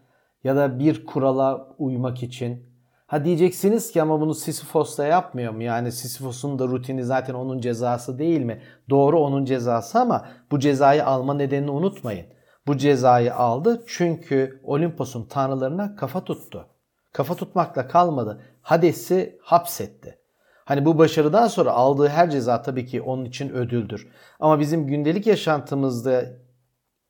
ya 0.47 0.55
da 0.55 0.79
bir 0.79 1.05
kurala 1.05 1.75
uymak 1.77 2.23
için 2.23 2.67
Ha 3.07 3.25
diyeceksiniz 3.25 3.91
ki 3.91 4.01
ama 4.01 4.21
bunu 4.21 4.35
Sisyphos 4.35 4.97
da 4.97 5.05
yapmıyor 5.05 5.53
mu? 5.53 5.63
Yani 5.63 5.91
Sisyphos'un 5.91 6.59
da 6.59 6.67
rutini 6.67 7.03
zaten 7.03 7.33
onun 7.33 7.59
cezası 7.59 8.19
değil 8.19 8.41
mi? 8.41 8.61
Doğru 8.89 9.19
onun 9.19 9.45
cezası 9.45 9.99
ama 9.99 10.25
bu 10.51 10.59
cezayı 10.59 11.05
alma 11.05 11.33
nedenini 11.33 11.71
unutmayın. 11.71 12.25
Bu 12.67 12.77
cezayı 12.77 13.35
aldı 13.35 13.83
çünkü 13.87 14.61
Olimpos'un 14.63 15.23
tanrılarına 15.23 15.95
kafa 15.95 16.23
tuttu. 16.23 16.67
Kafa 17.13 17.35
tutmakla 17.35 17.87
kalmadı. 17.87 18.41
Hades'i 18.61 19.39
hapsetti. 19.41 20.19
Hani 20.65 20.85
bu 20.85 20.97
başarıdan 20.97 21.47
sonra 21.47 21.71
aldığı 21.71 22.07
her 22.07 22.29
ceza 22.29 22.61
tabii 22.61 22.85
ki 22.85 23.01
onun 23.01 23.25
için 23.25 23.49
ödüldür. 23.49 24.07
Ama 24.39 24.59
bizim 24.59 24.87
gündelik 24.87 25.27
yaşantımızda 25.27 26.25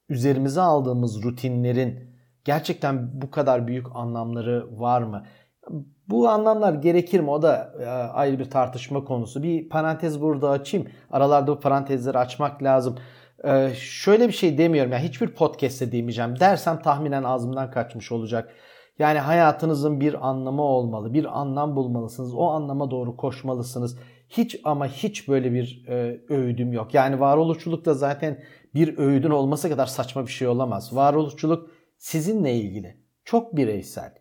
üzerimize 0.09 0.61
aldığımız 0.61 1.23
rutinlerin 1.23 2.16
gerçekten 2.47 3.21
bu 3.21 3.31
kadar 3.31 3.67
büyük 3.67 3.87
anlamları 3.93 4.79
var 4.79 5.01
mı? 5.01 5.23
Bu 6.07 6.29
anlamlar 6.29 6.73
gerekir 6.73 7.19
mi? 7.19 7.29
O 7.29 7.41
da 7.41 7.73
e, 7.79 7.85
ayrı 7.89 8.39
bir 8.39 8.49
tartışma 8.49 9.03
konusu. 9.03 9.43
Bir 9.43 9.69
parantez 9.69 10.21
burada 10.21 10.49
açayım. 10.49 10.87
Aralarda 11.11 11.51
bu 11.51 11.59
parantezleri 11.59 12.17
açmak 12.17 12.63
lazım. 12.63 12.95
Ee, 13.43 13.69
şöyle 13.75 14.27
bir 14.27 14.33
şey 14.33 14.57
demiyorum. 14.57 14.91
Yani 14.91 15.03
hiçbir 15.03 15.27
podcast'te 15.27 15.91
demeyeceğim. 15.91 16.39
Dersem 16.39 16.81
tahminen 16.81 17.23
ağzımdan 17.23 17.71
kaçmış 17.71 18.11
olacak. 18.11 18.53
Yani 18.99 19.19
hayatınızın 19.19 19.99
bir 19.99 20.27
anlamı 20.29 20.61
olmalı. 20.61 21.13
Bir 21.13 21.39
anlam 21.39 21.75
bulmalısınız. 21.75 22.33
O 22.33 22.47
anlama 22.47 22.91
doğru 22.91 23.17
koşmalısınız. 23.17 23.97
Hiç 24.29 24.59
ama 24.63 24.87
hiç 24.87 25.27
böyle 25.27 25.53
bir 25.53 25.85
e, 25.87 26.21
öğüdüm 26.29 26.73
yok. 26.73 26.93
Yani 26.93 27.19
varoluşçulukta 27.19 27.93
zaten 27.93 28.39
bir 28.75 28.97
öğüdün 28.97 29.29
olması 29.29 29.69
kadar 29.69 29.85
saçma 29.85 30.25
bir 30.25 30.31
şey 30.31 30.47
olamaz. 30.47 30.95
Varoluşçuluk 30.95 31.76
sizinle 31.97 32.55
ilgili. 32.55 32.97
Çok 33.25 33.55
bireysel. 33.55 34.13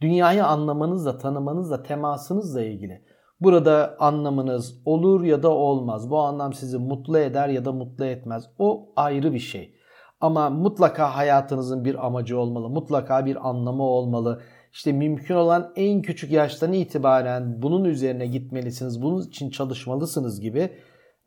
Dünyayı 0.00 0.44
anlamanızla, 0.44 1.18
tanımanızla, 1.18 1.82
temasınızla 1.82 2.62
ilgili. 2.62 3.04
Burada 3.40 3.96
anlamınız 3.98 4.82
olur 4.84 5.24
ya 5.24 5.42
da 5.42 5.50
olmaz. 5.50 6.10
Bu 6.10 6.18
anlam 6.18 6.52
sizi 6.52 6.78
mutlu 6.78 7.18
eder 7.18 7.48
ya 7.48 7.64
da 7.64 7.72
mutlu 7.72 8.04
etmez. 8.04 8.50
O 8.58 8.92
ayrı 8.96 9.32
bir 9.32 9.38
şey. 9.38 9.74
Ama 10.20 10.50
mutlaka 10.50 11.16
hayatınızın 11.16 11.84
bir 11.84 12.06
amacı 12.06 12.38
olmalı. 12.38 12.68
Mutlaka 12.68 13.26
bir 13.26 13.48
anlamı 13.48 13.82
olmalı. 13.82 14.42
İşte 14.72 14.92
mümkün 14.92 15.34
olan 15.34 15.72
en 15.76 16.02
küçük 16.02 16.30
yaştan 16.30 16.72
itibaren 16.72 17.62
bunun 17.62 17.84
üzerine 17.84 18.26
gitmelisiniz. 18.26 19.02
Bunun 19.02 19.22
için 19.22 19.50
çalışmalısınız 19.50 20.40
gibi 20.40 20.70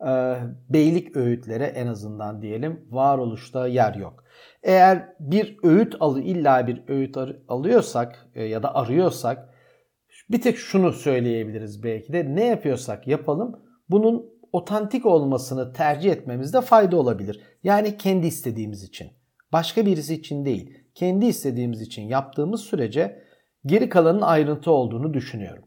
e, 0.06 0.36
beylik 0.68 1.16
öğütlere 1.16 1.64
en 1.64 1.86
azından 1.86 2.42
diyelim 2.42 2.86
varoluşta 2.90 3.66
yer 3.66 3.94
yok. 3.94 4.24
Eğer 4.62 5.08
bir 5.20 5.58
öğüt 5.62 5.96
alı 6.00 6.20
illa 6.20 6.66
bir 6.66 6.82
öğüt 6.88 7.16
alıyorsak 7.48 8.28
e, 8.34 8.44
ya 8.44 8.62
da 8.62 8.74
arıyorsak 8.74 9.54
bir 10.30 10.40
tek 10.40 10.56
şunu 10.56 10.92
söyleyebiliriz 10.92 11.82
belki 11.82 12.12
de 12.12 12.34
ne 12.34 12.44
yapıyorsak 12.46 13.06
yapalım 13.06 13.60
bunun 13.90 14.38
otantik 14.52 15.06
olmasını 15.06 15.72
tercih 15.72 16.12
etmemizde 16.12 16.60
fayda 16.60 16.96
olabilir. 16.96 17.40
Yani 17.62 17.96
kendi 17.96 18.26
istediğimiz 18.26 18.84
için. 18.84 19.10
Başka 19.52 19.86
birisi 19.86 20.14
için 20.14 20.44
değil. 20.44 20.78
Kendi 20.94 21.26
istediğimiz 21.26 21.80
için 21.80 22.02
yaptığımız 22.02 22.60
sürece 22.60 23.22
geri 23.66 23.88
kalanın 23.88 24.20
ayrıntı 24.20 24.70
olduğunu 24.70 25.14
düşünüyorum. 25.14 25.64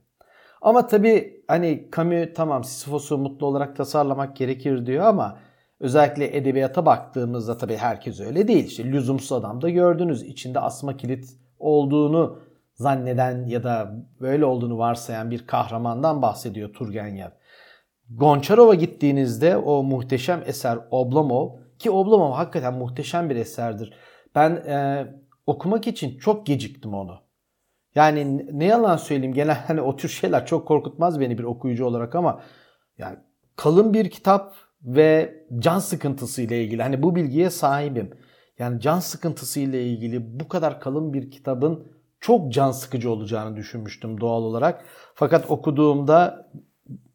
Ama 0.62 0.88
tabii 0.88 1.44
hani 1.48 1.90
Camus 1.96 2.28
tamam 2.36 2.64
Sisyphos'u 2.64 3.18
mutlu 3.18 3.46
olarak 3.46 3.76
tasarlamak 3.76 4.36
gerekir 4.36 4.86
diyor 4.86 5.06
ama 5.06 5.40
özellikle 5.82 6.38
edebiyata 6.38 6.86
baktığımızda 6.86 7.58
tabii 7.58 7.78
herkes 7.78 8.20
öyle 8.20 8.48
değil. 8.48 8.66
İşte 8.66 8.84
lüzumsuz 8.84 9.32
adam 9.32 9.62
da 9.62 9.70
gördünüz. 9.70 10.24
içinde 10.24 10.60
asma 10.60 10.98
kilit 10.98 11.30
olduğunu 11.60 12.40
zanneden 12.74 13.48
ya 13.48 13.64
da 13.64 13.96
böyle 14.22 14.46
olduğunu 14.46 14.78
varsayan 14.78 15.32
bir 15.32 15.48
kahramandan 15.48 16.22
bahsediyor 16.22 16.74
Turgenev. 16.74 17.30
Gonçarov'a 18.10 18.76
gittiğinizde 18.76 19.58
o 19.58 19.84
muhteşem 19.84 20.44
eser 20.46 20.80
Oblomov 20.92 21.50
ki 21.80 21.92
Oblomov 21.92 22.32
hakikaten 22.32 22.74
muhteşem 22.74 23.30
bir 23.30 23.36
eserdir. 23.36 23.94
Ben 24.36 24.50
e, 24.50 25.08
okumak 25.46 25.88
için 25.88 26.18
çok 26.18 26.46
geciktim 26.46 26.94
onu. 26.94 27.20
Yani 27.96 28.48
ne 28.52 28.66
yalan 28.66 28.98
söyleyeyim 28.98 29.34
genel 29.34 29.56
hani 29.68 29.82
o 29.82 29.96
tür 29.96 30.10
şeyler 30.10 30.46
çok 30.46 30.68
korkutmaz 30.68 31.20
beni 31.20 31.38
bir 31.38 31.44
okuyucu 31.44 31.86
olarak 31.86 32.16
ama 32.16 32.42
yani 32.98 33.18
kalın 33.56 33.94
bir 33.94 34.10
kitap 34.10 34.56
ve 34.84 35.44
can 35.60 35.80
sıkıntısı 35.80 36.42
ile 36.42 36.64
ilgili 36.64 36.82
hani 36.82 37.04
bu 37.04 37.16
bilgiye 37.16 37.50
sahibim. 37.50 38.10
Yani 38.60 38.80
can 38.80 39.00
sıkıntısı 39.00 39.60
ile 39.60 39.84
ilgili 39.86 40.40
bu 40.40 40.48
kadar 40.48 40.80
kalın 40.80 41.14
bir 41.14 41.32
kitabın 41.32 41.88
çok 42.20 42.52
can 42.54 42.72
sıkıcı 42.72 43.12
olacağını 43.12 43.56
düşünmüştüm 43.56 44.22
doğal 44.22 44.44
olarak. 44.44 44.86
Fakat 45.16 45.52
okuduğumda 45.52 46.50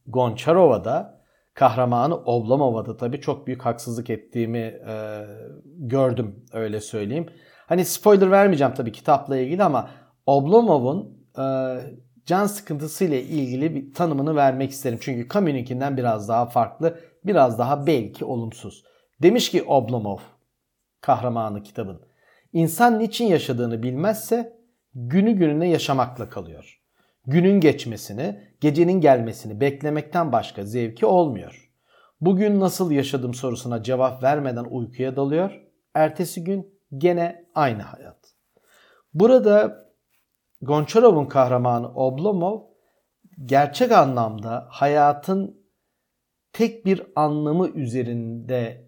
Gonçarova'da 0.06 1.20
kahramanı 1.54 2.16
Oblomova'da 2.16 2.96
tabii 2.96 3.20
çok 3.20 3.46
büyük 3.46 3.62
haksızlık 3.62 4.10
ettiğimi 4.10 4.58
e, 4.58 5.26
gördüm 5.64 6.44
öyle 6.52 6.80
söyleyeyim. 6.80 7.26
Hani 7.66 7.84
spoiler 7.84 8.30
vermeyeceğim 8.30 8.74
tabii 8.74 8.92
kitapla 8.92 9.36
ilgili 9.36 9.62
ama 9.62 9.90
Oblomov'un 10.26 11.18
e, 11.38 11.44
can 12.26 12.46
sıkıntısı 12.46 13.04
ile 13.04 13.22
ilgili 13.22 13.74
bir 13.74 13.94
tanımını 13.94 14.36
vermek 14.36 14.70
isterim. 14.70 14.98
Çünkü 15.02 15.28
Camus'unkinden 15.28 15.96
biraz 15.96 16.28
daha 16.28 16.46
farklı, 16.46 16.98
biraz 17.26 17.58
daha 17.58 17.86
belki 17.86 18.24
olumsuz. 18.24 18.84
Demiş 19.22 19.50
ki 19.50 19.62
Oblomov, 19.62 20.18
kahramanı 21.00 21.62
kitabın, 21.62 22.00
insan 22.52 22.98
niçin 22.98 23.26
yaşadığını 23.26 23.82
bilmezse 23.82 24.58
günü 24.94 25.32
gününe 25.32 25.68
yaşamakla 25.68 26.28
kalıyor. 26.28 26.80
Günün 27.26 27.60
geçmesini, 27.60 28.40
gecenin 28.60 29.00
gelmesini 29.00 29.60
beklemekten 29.60 30.32
başka 30.32 30.64
zevki 30.64 31.06
olmuyor. 31.06 31.70
Bugün 32.20 32.60
nasıl 32.60 32.90
yaşadım 32.90 33.34
sorusuna 33.34 33.82
cevap 33.82 34.22
vermeden 34.22 34.64
uykuya 34.64 35.16
dalıyor. 35.16 35.60
Ertesi 35.94 36.44
gün 36.44 36.80
gene 36.98 37.44
aynı 37.54 37.82
hayat. 37.82 38.16
Burada 39.14 39.86
Gonçarov'un 40.62 41.26
kahramanı 41.26 41.94
Oblomov 41.94 42.60
gerçek 43.44 43.92
anlamda 43.92 44.66
hayatın 44.70 45.65
tek 46.56 46.86
bir 46.86 47.02
anlamı 47.16 47.68
üzerinde 47.68 48.86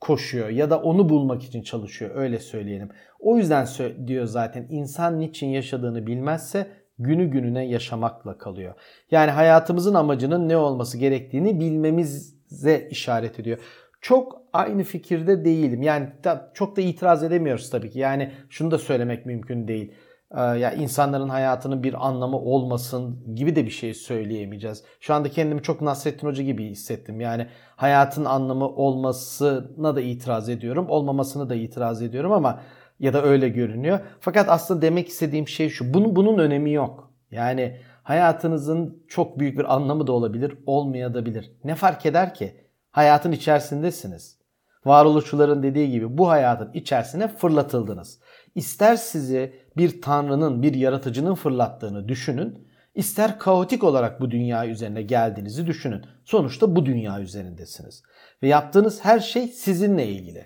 koşuyor 0.00 0.48
ya 0.48 0.70
da 0.70 0.82
onu 0.82 1.08
bulmak 1.08 1.42
için 1.42 1.62
çalışıyor 1.62 2.10
öyle 2.14 2.38
söyleyelim. 2.38 2.88
O 3.20 3.36
yüzden 3.38 3.66
diyor 4.06 4.24
zaten 4.24 4.66
insan 4.70 5.20
niçin 5.20 5.48
yaşadığını 5.48 6.06
bilmezse 6.06 6.66
günü 6.98 7.26
gününe 7.26 7.66
yaşamakla 7.66 8.38
kalıyor. 8.38 8.74
Yani 9.10 9.30
hayatımızın 9.30 9.94
amacının 9.94 10.48
ne 10.48 10.56
olması 10.56 10.98
gerektiğini 10.98 11.60
bilmemize 11.60 12.88
işaret 12.90 13.40
ediyor. 13.40 13.58
Çok 14.00 14.42
aynı 14.52 14.82
fikirde 14.82 15.44
değilim. 15.44 15.82
Yani 15.82 16.08
çok 16.54 16.76
da 16.76 16.80
itiraz 16.80 17.22
edemiyoruz 17.22 17.70
tabii 17.70 17.90
ki. 17.90 17.98
Yani 17.98 18.32
şunu 18.50 18.70
da 18.70 18.78
söylemek 18.78 19.26
mümkün 19.26 19.68
değil. 19.68 19.92
Ee, 20.34 20.40
ya 20.40 20.72
insanların 20.72 21.28
hayatının 21.28 21.82
bir 21.82 22.06
anlamı 22.06 22.38
olmasın 22.38 23.34
gibi 23.34 23.56
de 23.56 23.64
bir 23.66 23.70
şey 23.70 23.94
söyleyemeyeceğiz. 23.94 24.84
Şu 25.00 25.14
anda 25.14 25.28
kendimi 25.28 25.62
çok 25.62 25.80
Nasrettin 25.80 26.26
Hoca 26.26 26.42
gibi 26.42 26.70
hissettim. 26.70 27.20
Yani 27.20 27.46
hayatın 27.76 28.24
anlamı 28.24 28.68
olmasına 28.68 29.96
da 29.96 30.00
itiraz 30.00 30.48
ediyorum, 30.48 30.86
olmamasını 30.88 31.48
da 31.48 31.54
itiraz 31.54 32.02
ediyorum 32.02 32.32
ama 32.32 32.60
ya 33.00 33.12
da 33.12 33.22
öyle 33.22 33.48
görünüyor. 33.48 34.00
Fakat 34.20 34.48
aslında 34.48 34.82
demek 34.82 35.08
istediğim 35.08 35.48
şey 35.48 35.68
şu. 35.68 35.94
Bunun 35.94 36.16
bunun 36.16 36.38
önemi 36.38 36.72
yok. 36.72 37.12
Yani 37.30 37.80
hayatınızın 38.02 39.04
çok 39.08 39.38
büyük 39.38 39.58
bir 39.58 39.74
anlamı 39.74 40.06
da 40.06 40.12
olabilir, 40.12 40.58
olmayabilir. 40.66 41.52
Ne 41.64 41.74
fark 41.74 42.06
eder 42.06 42.34
ki? 42.34 42.54
Hayatın 42.90 43.32
içerisindesiniz. 43.32 44.38
Varoluşçuların 44.84 45.62
dediği 45.62 45.90
gibi 45.90 46.18
bu 46.18 46.28
hayatın 46.28 46.72
içerisine 46.72 47.28
fırlatıldınız. 47.28 48.20
İster 48.54 48.96
sizi 48.96 49.65
bir 49.76 50.02
tanrının, 50.02 50.62
bir 50.62 50.74
yaratıcının 50.74 51.34
fırlattığını 51.34 52.08
düşünün, 52.08 52.68
ister 52.94 53.38
kaotik 53.38 53.84
olarak 53.84 54.20
bu 54.20 54.30
dünya 54.30 54.66
üzerine 54.66 55.02
geldiğinizi 55.02 55.66
düşünün. 55.66 56.02
Sonuçta 56.24 56.76
bu 56.76 56.86
dünya 56.86 57.20
üzerindesiniz. 57.20 58.02
Ve 58.42 58.48
yaptığınız 58.48 59.04
her 59.04 59.20
şey 59.20 59.48
sizinle 59.48 60.06
ilgili. 60.06 60.44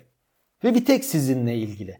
Ve 0.63 0.75
bir 0.75 0.85
tek 0.85 1.05
sizinle 1.05 1.55
ilgili. 1.55 1.97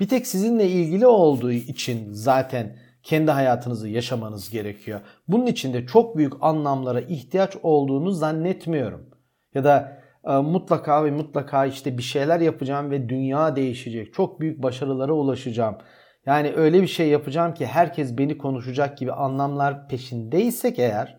Bir 0.00 0.08
tek 0.08 0.26
sizinle 0.26 0.68
ilgili 0.68 1.06
olduğu 1.06 1.52
için 1.52 2.12
zaten 2.12 2.76
kendi 3.02 3.30
hayatınızı 3.30 3.88
yaşamanız 3.88 4.50
gerekiyor. 4.50 5.00
Bunun 5.28 5.46
için 5.46 5.74
de 5.74 5.86
çok 5.86 6.16
büyük 6.16 6.32
anlamlara 6.40 7.00
ihtiyaç 7.00 7.56
olduğunu 7.62 8.10
zannetmiyorum. 8.10 9.10
Ya 9.54 9.64
da 9.64 10.02
e, 10.24 10.32
mutlaka 10.32 11.04
ve 11.04 11.10
mutlaka 11.10 11.66
işte 11.66 11.98
bir 11.98 12.02
şeyler 12.02 12.40
yapacağım 12.40 12.90
ve 12.90 13.08
dünya 13.08 13.56
değişecek. 13.56 14.14
Çok 14.14 14.40
büyük 14.40 14.62
başarılara 14.62 15.12
ulaşacağım. 15.12 15.76
Yani 16.26 16.52
öyle 16.56 16.82
bir 16.82 16.86
şey 16.86 17.08
yapacağım 17.08 17.54
ki 17.54 17.66
herkes 17.66 18.18
beni 18.18 18.38
konuşacak 18.38 18.98
gibi 18.98 19.12
anlamlar 19.12 19.88
peşindeysek 19.88 20.78
eğer 20.78 21.18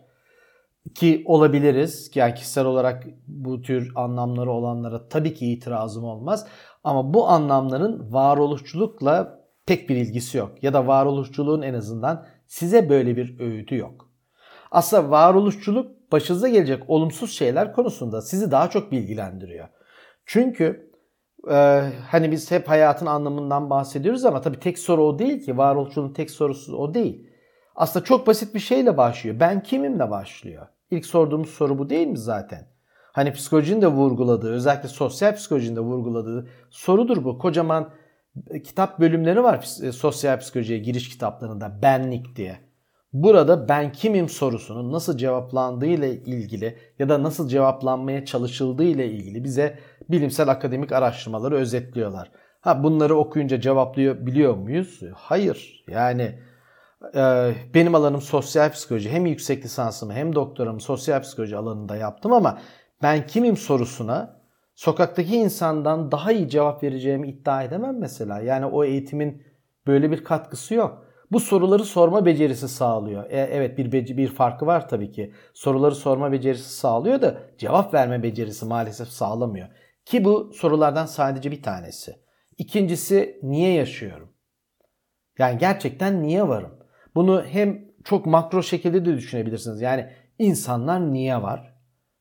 ki 0.96 1.24
olabiliriz. 1.26 2.12
Yani 2.16 2.34
kişisel 2.34 2.66
olarak 2.66 3.04
bu 3.28 3.62
tür 3.62 3.92
anlamları 3.96 4.52
olanlara 4.52 5.08
tabii 5.08 5.34
ki 5.34 5.52
itirazım 5.52 6.04
olmaz. 6.04 6.48
Ama 6.84 7.14
bu 7.14 7.28
anlamların 7.28 8.14
varoluşçulukla 8.14 9.40
pek 9.66 9.90
bir 9.90 9.96
ilgisi 9.96 10.38
yok. 10.38 10.64
Ya 10.64 10.74
da 10.74 10.88
varoluşçuluğun 10.88 11.62
en 11.62 11.74
azından 11.74 12.26
size 12.48 12.90
böyle 12.90 13.18
bir 13.18 13.40
öğütü 13.40 13.76
yok. 13.76 14.10
Aslında 14.72 15.10
varoluşçuluk 15.10 16.12
başınıza 16.12 16.48
gelecek 16.48 16.90
olumsuz 16.90 17.32
şeyler 17.32 17.74
konusunda 17.74 18.22
sizi 18.22 18.52
daha 18.52 18.70
çok 18.70 18.92
bilgilendiriyor. 18.92 19.68
Çünkü 20.26 20.85
e, 21.52 21.90
hani 22.08 22.32
biz 22.32 22.52
hep 22.52 22.70
hayatın 22.70 23.06
anlamından 23.06 23.70
bahsediyoruz 23.70 24.25
ama 24.25 24.42
tabii 24.42 24.60
tek 24.60 24.80
soru 24.80 25.04
o 25.04 25.20
değil 25.20 25.46
ki. 25.46 25.58
Varoluşçuluğun 25.58 26.14
tek 26.14 26.32
sorusu 26.32 26.78
o 26.78 26.94
değil. 26.94 27.30
Aslında 27.75 28.06
çok 28.06 28.28
basit 28.28 28.55
bir 28.55 28.60
şeyle 28.60 28.98
başlıyor. 28.98 29.40
Ben 29.40 29.64
kimimle 29.64 30.12
başlıyor. 30.12 30.68
İlk 30.92 31.05
sorduğumuz 31.05 31.50
soru 31.50 31.77
bu 31.79 31.90
değil 31.90 32.08
mi 32.08 32.18
zaten? 32.18 32.68
Hani 33.12 33.34
psikolojinin 33.34 33.81
de 33.81 33.88
vurguladığı, 33.88 34.51
özellikle 34.51 34.90
sosyal 34.90 35.36
psikolojinin 35.36 35.75
de 35.75 35.79
vurguladığı 35.79 36.50
sorudur 36.70 37.24
bu. 37.24 37.38
Kocaman 37.38 37.90
e, 38.50 38.62
kitap 38.62 39.00
bölümleri 39.00 39.44
var 39.44 39.68
e, 39.84 39.92
sosyal 39.92 40.40
psikolojiye 40.40 40.79
giriş 40.79 41.10
kitaplarında 41.10 41.81
benlik 41.81 42.36
diye. 42.36 42.65
Burada 43.16 43.70
ben 43.70 43.92
kimim 43.92 44.30
sorusunun 44.30 44.92
nasıl 44.92 45.18
cevaplandığı 45.18 45.86
ile 45.86 46.16
ilgili 46.16 46.78
ya 47.00 47.10
da 47.10 47.24
nasıl 47.24 47.48
cevaplanmaya 47.48 48.25
çalışıldığı 48.25 48.84
ile 48.84 49.08
ilgili 49.08 49.44
bize 49.44 49.80
bilimsel 50.10 50.50
akademik 50.50 50.92
araştırmaları 50.92 51.56
özetliyorlar. 51.56 52.32
Ha 52.62 52.84
bunları 52.84 53.16
okuyunca 53.16 53.62
cevaplıyor 53.62 54.25
biliyor 54.25 54.56
muyuz? 54.56 55.01
Hayır. 55.16 55.84
Yani 55.88 56.40
e, 57.16 57.54
benim 57.74 57.96
alanım 57.96 58.22
sosyal 58.22 58.72
psikoloji. 58.72 59.10
Hem 59.10 59.25
yüksek 59.25 59.66
lisansımı 59.66 60.14
hem 60.14 60.36
doktoramı 60.36 60.82
sosyal 60.82 61.22
psikoloji 61.22 61.58
alanında 61.58 61.96
yaptım 61.96 62.34
ama 62.34 62.60
ben 63.01 63.28
kimim 63.28 63.58
sorusuna 63.58 64.42
sokaktaki 64.75 65.36
insandan 65.36 66.12
daha 66.12 66.32
iyi 66.32 66.50
cevap 66.50 66.84
vereceğimi 66.84 67.30
iddia 67.30 67.64
edemem 67.64 68.00
mesela. 68.00 68.42
Yani 68.42 68.66
o 68.66 68.84
eğitimin 68.84 69.44
böyle 69.88 70.12
bir 70.12 70.24
katkısı 70.24 70.74
yok. 70.74 71.04
Bu 71.31 71.40
soruları 71.40 71.83
sorma 71.83 72.25
becerisi 72.25 72.68
sağlıyor. 72.68 73.24
E, 73.29 73.38
evet 73.38 73.77
bir 73.77 74.18
bir 74.18 74.27
farkı 74.27 74.66
var 74.66 74.90
tabii 74.90 75.11
ki. 75.11 75.33
Soruları 75.53 75.96
sorma 75.96 76.31
becerisi 76.31 76.70
sağlıyor 76.70 77.22
da 77.22 77.42
cevap 77.57 77.94
verme 77.94 78.24
becerisi 78.24 78.66
maalesef 78.66 79.07
sağlamıyor. 79.07 79.68
Ki 80.05 80.25
bu 80.25 80.51
sorulardan 80.53 81.05
sadece 81.05 81.51
bir 81.51 81.64
tanesi. 81.64 82.16
İkincisi 82.57 83.40
niye 83.44 83.74
yaşıyorum? 83.74 84.29
Yani 85.40 85.57
gerçekten 85.57 86.24
niye 86.24 86.48
varım? 86.48 86.79
Bunu 87.16 87.46
hem 87.46 87.85
çok 88.03 88.25
makro 88.25 88.64
şekilde 88.64 89.05
de 89.05 89.16
düşünebilirsiniz. 89.18 89.81
Yani 89.81 90.09
insanlar 90.40 91.14
niye 91.14 91.42
var? 91.42 91.75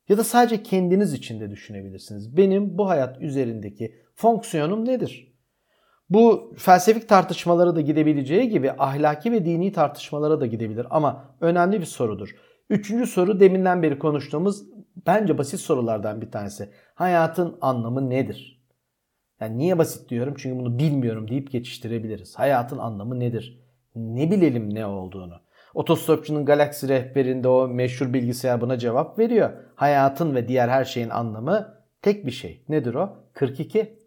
Ya 0.08 0.18
da 0.18 0.24
sadece 0.24 0.62
kendiniz 0.62 1.12
için 1.12 1.40
de 1.40 1.50
düşünebilirsiniz. 1.50 2.36
Benim 2.36 2.78
bu 2.78 2.88
hayat 2.88 3.20
üzerindeki 3.20 3.94
fonksiyonum 4.14 4.84
nedir? 4.84 5.33
Bu 6.14 6.53
felsefik 6.57 7.09
tartışmalara 7.09 7.77
da 7.77 7.81
gidebileceği 7.81 8.48
gibi 8.48 8.72
ahlaki 8.72 9.33
ve 9.33 9.44
dini 9.44 9.72
tartışmalara 9.72 10.40
da 10.40 10.46
gidebilir 10.46 10.87
ama 10.90 11.24
önemli 11.40 11.81
bir 11.81 11.87
sorudur. 11.87 12.37
Üçüncü 12.70 13.07
soru 13.07 13.40
deminden 13.40 13.83
beri 13.83 13.98
konuştuğumuz 13.98 14.64
bence 15.07 15.38
basit 15.38 15.61
sorulardan 15.61 16.20
bir 16.20 16.31
tanesi. 16.31 16.68
Hayatın 16.94 17.57
anlamı 17.61 18.11
nedir? 18.11 18.64
Yani 19.40 19.59
niye 19.59 19.79
basit 19.79 20.09
diyorum? 20.09 20.35
Çünkü 20.38 20.59
bunu 20.59 20.79
bilmiyorum 20.79 21.29
deyip 21.29 21.50
geçiştirebiliriz. 21.50 22.38
Hayatın 22.38 22.79
anlamı 22.79 23.20
nedir? 23.20 23.61
Ne 23.96 24.31
bilelim 24.31 24.74
ne 24.74 24.87
olduğunu. 24.87 25.35
Otostopçunun 25.74 26.44
Galaxy 26.44 26.88
rehberinde 26.88 27.48
o 27.48 27.68
meşhur 27.68 28.12
bilgisayar 28.12 28.61
buna 28.61 28.79
cevap 28.79 29.18
veriyor. 29.18 29.50
Hayatın 29.74 30.35
ve 30.35 30.48
diğer 30.48 30.68
her 30.68 30.85
şeyin 30.85 31.11
anlamı 31.11 31.74
tek 32.03 32.27
bir 32.27 32.33
şey. 32.33 32.64
Nedir 32.68 32.94
o? 32.94 33.16
42. 33.33 34.03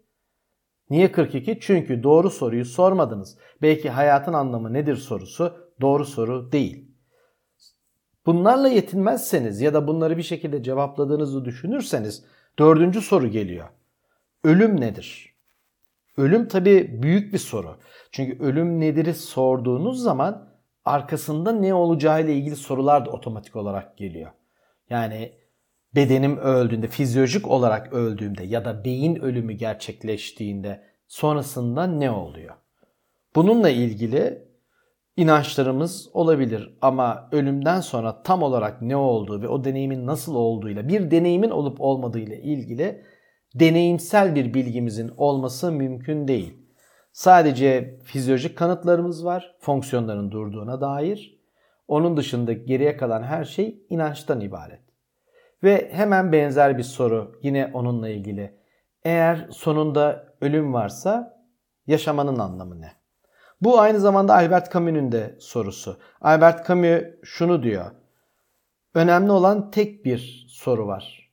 Niye 0.90 1.12
42? 1.12 1.58
Çünkü 1.60 2.02
doğru 2.02 2.30
soruyu 2.30 2.64
sormadınız. 2.64 3.38
Belki 3.62 3.90
hayatın 3.90 4.32
anlamı 4.32 4.72
nedir 4.72 4.96
sorusu 4.96 5.70
doğru 5.80 6.04
soru 6.04 6.52
değil. 6.52 6.88
Bunlarla 8.26 8.68
yetinmezseniz 8.68 9.60
ya 9.60 9.74
da 9.74 9.86
bunları 9.86 10.16
bir 10.16 10.22
şekilde 10.22 10.62
cevapladığınızı 10.62 11.44
düşünürseniz 11.44 12.24
dördüncü 12.58 13.00
soru 13.00 13.28
geliyor. 13.28 13.68
Ölüm 14.44 14.80
nedir? 14.80 15.34
Ölüm 16.16 16.48
tabi 16.48 17.02
büyük 17.02 17.32
bir 17.32 17.38
soru. 17.38 17.76
Çünkü 18.12 18.44
ölüm 18.44 18.80
nedir'i 18.80 19.14
sorduğunuz 19.14 20.02
zaman 20.02 20.48
arkasında 20.84 21.52
ne 21.52 21.74
olacağı 21.74 22.24
ile 22.24 22.34
ilgili 22.34 22.56
sorular 22.56 23.06
da 23.06 23.10
otomatik 23.10 23.56
olarak 23.56 23.98
geliyor. 23.98 24.30
Yani 24.90 25.32
bedenim 25.94 26.36
öldüğünde, 26.36 26.88
fizyolojik 26.88 27.48
olarak 27.48 27.92
öldüğümde 27.92 28.44
ya 28.44 28.64
da 28.64 28.84
beyin 28.84 29.16
ölümü 29.16 29.52
gerçekleştiğinde 29.52 30.82
sonrasında 31.06 31.86
ne 31.86 32.10
oluyor? 32.10 32.54
Bununla 33.34 33.70
ilgili 33.70 34.48
inançlarımız 35.16 36.08
olabilir 36.12 36.78
ama 36.82 37.28
ölümden 37.32 37.80
sonra 37.80 38.22
tam 38.22 38.42
olarak 38.42 38.82
ne 38.82 38.96
olduğu 38.96 39.42
ve 39.42 39.48
o 39.48 39.64
deneyimin 39.64 40.06
nasıl 40.06 40.34
olduğuyla, 40.34 40.88
bir 40.88 41.10
deneyimin 41.10 41.50
olup 41.50 41.80
olmadığıyla 41.80 42.36
ilgili 42.36 43.04
deneyimsel 43.54 44.34
bir 44.34 44.54
bilgimizin 44.54 45.10
olması 45.16 45.72
mümkün 45.72 46.28
değil. 46.28 46.54
Sadece 47.12 47.98
fizyolojik 48.04 48.58
kanıtlarımız 48.58 49.24
var 49.24 49.56
fonksiyonların 49.60 50.30
durduğuna 50.30 50.80
dair. 50.80 51.38
Onun 51.88 52.16
dışında 52.16 52.52
geriye 52.52 52.96
kalan 52.96 53.22
her 53.22 53.44
şey 53.44 53.82
inançtan 53.90 54.40
ibaret. 54.40 54.87
Ve 55.62 55.90
hemen 55.92 56.32
benzer 56.32 56.78
bir 56.78 56.82
soru 56.82 57.38
yine 57.42 57.70
onunla 57.74 58.08
ilgili. 58.08 58.58
Eğer 59.04 59.46
sonunda 59.50 60.34
ölüm 60.40 60.74
varsa 60.74 61.42
yaşamanın 61.86 62.38
anlamı 62.38 62.80
ne? 62.80 62.92
Bu 63.60 63.80
aynı 63.80 64.00
zamanda 64.00 64.34
Albert 64.34 64.72
Camus'un 64.72 65.12
de 65.12 65.36
sorusu. 65.40 65.98
Albert 66.20 66.68
Camus 66.68 67.02
şunu 67.22 67.62
diyor. 67.62 67.90
Önemli 68.94 69.32
olan 69.32 69.70
tek 69.70 70.04
bir 70.04 70.46
soru 70.48 70.86
var. 70.86 71.30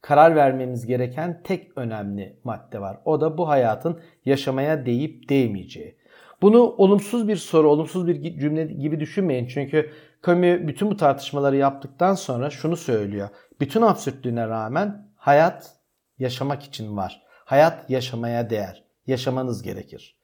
Karar 0.00 0.36
vermemiz 0.36 0.86
gereken 0.86 1.42
tek 1.44 1.78
önemli 1.78 2.40
madde 2.44 2.80
var. 2.80 2.98
O 3.04 3.20
da 3.20 3.38
bu 3.38 3.48
hayatın 3.48 4.00
yaşamaya 4.24 4.86
değip 4.86 5.28
değmeyeceği. 5.28 5.96
Bunu 6.42 6.62
olumsuz 6.62 7.28
bir 7.28 7.36
soru, 7.36 7.68
olumsuz 7.68 8.06
bir 8.06 8.38
cümle 8.38 8.64
gibi 8.64 9.00
düşünmeyin. 9.00 9.46
Çünkü 9.46 9.90
Camus 10.26 10.68
bütün 10.68 10.90
bu 10.90 10.96
tartışmaları 10.96 11.56
yaptıktan 11.56 12.14
sonra 12.14 12.50
şunu 12.50 12.76
söylüyor. 12.76 13.28
Bütün 13.60 13.82
absürtlüğüne 13.82 14.48
rağmen 14.48 15.12
hayat 15.16 15.76
yaşamak 16.18 16.62
için 16.62 16.96
var. 16.96 17.22
Hayat 17.44 17.90
yaşamaya 17.90 18.50
değer. 18.50 18.84
Yaşamanız 19.06 19.62
gerekir. 19.62 20.16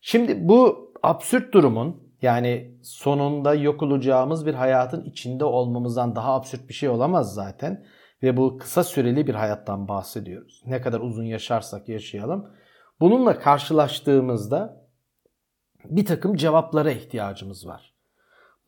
Şimdi 0.00 0.48
bu 0.48 0.92
absürt 1.02 1.54
durumun 1.54 2.14
yani 2.22 2.78
sonunda 2.82 3.54
yok 3.54 3.82
olacağımız 3.82 4.46
bir 4.46 4.54
hayatın 4.54 5.04
içinde 5.04 5.44
olmamızdan 5.44 6.16
daha 6.16 6.34
absürt 6.34 6.68
bir 6.68 6.74
şey 6.74 6.88
olamaz 6.88 7.34
zaten. 7.34 7.86
Ve 8.22 8.36
bu 8.36 8.58
kısa 8.58 8.84
süreli 8.84 9.26
bir 9.26 9.34
hayattan 9.34 9.88
bahsediyoruz. 9.88 10.62
Ne 10.66 10.80
kadar 10.80 11.00
uzun 11.00 11.24
yaşarsak 11.24 11.88
yaşayalım. 11.88 12.50
Bununla 13.00 13.38
karşılaştığımızda 13.38 14.86
bir 15.84 16.04
takım 16.04 16.36
cevaplara 16.36 16.90
ihtiyacımız 16.90 17.66
var. 17.66 17.93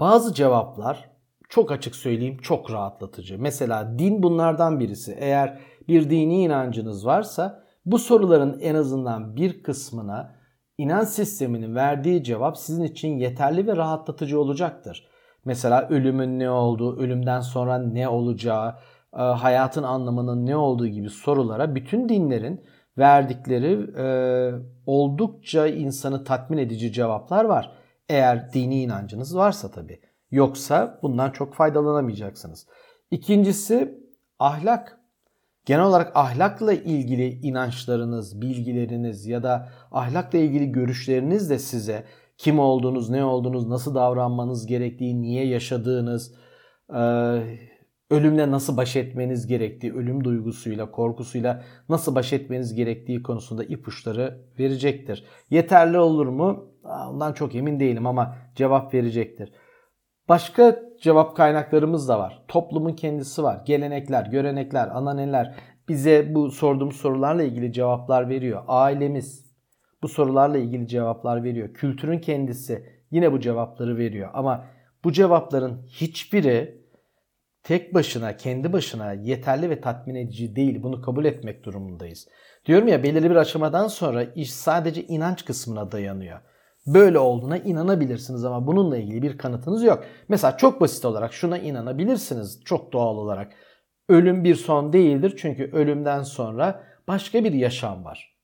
Bazı 0.01 0.35
cevaplar 0.35 1.11
çok 1.49 1.73
açık 1.73 1.97
söyleyeyim 1.97 2.39
çok 2.43 2.71
rahatlatıcı. 2.71 3.39
Mesela 3.39 3.99
din 3.99 4.23
bunlardan 4.23 4.81
birisi. 4.81 5.17
Eğer 5.21 5.59
bir 5.89 6.11
dini 6.11 6.43
inancınız 6.43 7.07
varsa 7.07 7.63
bu 7.87 7.99
soruların 7.99 8.61
en 8.61 8.75
azından 8.75 9.37
bir 9.37 9.63
kısmına 9.63 10.37
inanç 10.79 11.09
sisteminin 11.09 11.75
verdiği 11.75 12.25
cevap 12.25 12.59
sizin 12.59 12.85
için 12.85 13.17
yeterli 13.17 13.67
ve 13.67 13.77
rahatlatıcı 13.77 14.41
olacaktır. 14.41 15.09
Mesela 15.45 15.89
ölümün 15.89 16.39
ne 16.39 16.51
olduğu, 16.51 16.99
ölümden 16.99 17.41
sonra 17.41 17.79
ne 17.79 18.09
olacağı, 18.09 18.75
e, 19.15 19.23
hayatın 19.23 19.83
anlamının 19.83 20.47
ne 20.47 20.57
olduğu 20.57 20.87
gibi 20.87 21.11
sorulara 21.11 21.75
bütün 21.75 22.09
dinlerin 22.09 22.65
verdikleri 22.99 23.91
e, 23.99 24.07
oldukça 24.87 25.67
insanı 25.67 26.25
tatmin 26.25 26.59
edici 26.59 26.93
cevaplar 26.93 27.45
var. 27.45 27.86
Eğer 28.09 28.53
dini 28.53 28.83
inancınız 28.83 29.37
varsa 29.37 29.71
tabii. 29.71 30.01
Yoksa 30.31 30.99
bundan 31.03 31.31
çok 31.31 31.55
faydalanamayacaksınız. 31.55 32.67
İkincisi 33.11 34.01
ahlak. 34.39 35.01
Genel 35.65 35.85
olarak 35.85 36.17
ahlakla 36.17 36.73
ilgili 36.73 37.29
inançlarınız, 37.29 38.41
bilgileriniz 38.41 39.27
ya 39.27 39.43
da 39.43 39.69
ahlakla 39.93 40.39
ilgili 40.39 40.73
görüşleriniz 40.73 41.51
de 41.51 41.59
size 41.59 42.05
kim 42.39 42.59
olduğunuz, 42.59 43.11
ne 43.11 43.25
olduğunuz, 43.25 43.69
nasıl 43.69 43.95
davranmanız 43.95 44.67
gerektiği, 44.67 45.23
niye 45.23 45.47
yaşadığınız, 45.47 46.35
ölümle 48.11 48.51
nasıl 48.51 48.77
baş 48.77 48.97
etmeniz 48.97 49.47
gerektiği, 49.47 49.95
ölüm 49.95 50.25
duygusuyla, 50.25 50.91
korkusuyla 50.91 51.63
nasıl 51.89 52.15
baş 52.15 52.33
etmeniz 52.33 52.75
gerektiği 52.75 53.23
konusunda 53.23 53.65
ipuçları 53.65 54.41
verecektir. 54.59 55.25
Yeterli 55.51 55.99
olur 55.99 56.27
mu? 56.27 56.69
Ondan 56.85 57.33
çok 57.33 57.55
emin 57.55 57.81
değilim 57.81 58.07
ama 58.07 58.37
cevap 58.55 58.95
verecektir. 58.95 59.53
Başka 60.29 60.83
cevap 61.03 61.37
kaynaklarımız 61.37 62.09
da 62.09 62.19
var. 62.19 62.45
Toplumun 62.49 62.93
kendisi 62.93 63.43
var. 63.43 63.63
Gelenekler, 63.67 64.27
görenekler, 64.27 64.89
ananeler 64.89 65.55
bize 65.89 66.35
bu 66.35 66.51
sorduğumuz 66.51 66.97
sorularla 66.97 67.43
ilgili 67.43 67.73
cevaplar 67.73 68.29
veriyor. 68.29 68.63
Ailemiz 68.69 69.47
bu 70.03 70.09
sorularla 70.09 70.59
ilgili 70.59 70.89
cevaplar 70.89 71.45
veriyor. 71.45 71.75
Kültürün 71.75 72.19
kendisi 72.19 72.87
yine 73.11 73.33
bu 73.33 73.41
cevapları 73.41 73.97
veriyor. 73.97 74.31
Ama 74.35 74.65
bu 75.05 75.13
cevapların 75.13 75.83
hiçbiri 75.87 76.86
tek 77.67 77.95
başına, 77.95 78.37
kendi 78.37 78.73
başına 78.73 79.13
yeterli 79.13 79.71
ve 79.71 79.81
tatmin 79.81 80.15
edici 80.15 80.57
değil. 80.57 80.83
Bunu 80.83 81.03
kabul 81.03 81.25
etmek 81.25 81.65
durumundayız. 81.65 82.29
Diyorum 82.67 82.89
ya 82.89 83.03
belirli 83.03 83.31
bir 83.31 83.37
aşamadan 83.37 83.89
sonra 83.89 84.23
iş 84.23 84.53
sadece 84.53 85.03
inanç 85.07 85.45
kısmına 85.45 85.93
dayanıyor 85.93 86.41
böyle 86.87 87.19
olduğuna 87.19 87.59
inanabilirsiniz 87.59 88.45
ama 88.45 88.67
bununla 88.67 88.97
ilgili 88.97 89.23
bir 89.23 89.39
kanıtınız 89.39 89.83
yok. 89.83 90.05
Mesela 90.29 90.57
çok 90.57 90.81
basit 90.81 91.05
olarak 91.05 91.33
şuna 91.33 91.59
inanabilirsiniz 91.59 92.61
çok 92.65 92.93
doğal 92.93 93.17
olarak. 93.17 93.53
Ölüm 94.09 94.45
bir 94.45 94.55
son 94.55 94.93
değildir 94.93 95.35
çünkü 95.37 95.71
ölümden 95.73 96.23
sonra 96.23 96.83
başka 97.09 97.45
bir 97.45 97.53
yaşam 97.53 98.05
var. 98.05 98.37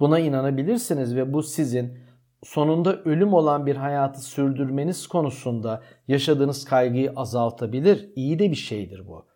Buna 0.00 0.18
inanabilirsiniz 0.18 1.16
ve 1.16 1.32
bu 1.32 1.42
sizin 1.42 1.98
sonunda 2.44 2.96
ölüm 2.96 3.34
olan 3.34 3.66
bir 3.66 3.76
hayatı 3.76 4.20
sürdürmeniz 4.20 5.06
konusunda 5.06 5.82
yaşadığınız 6.08 6.64
kaygıyı 6.64 7.12
azaltabilir. 7.16 8.10
İyi 8.16 8.38
de 8.38 8.50
bir 8.50 8.56
şeydir 8.56 9.08
bu. 9.08 9.26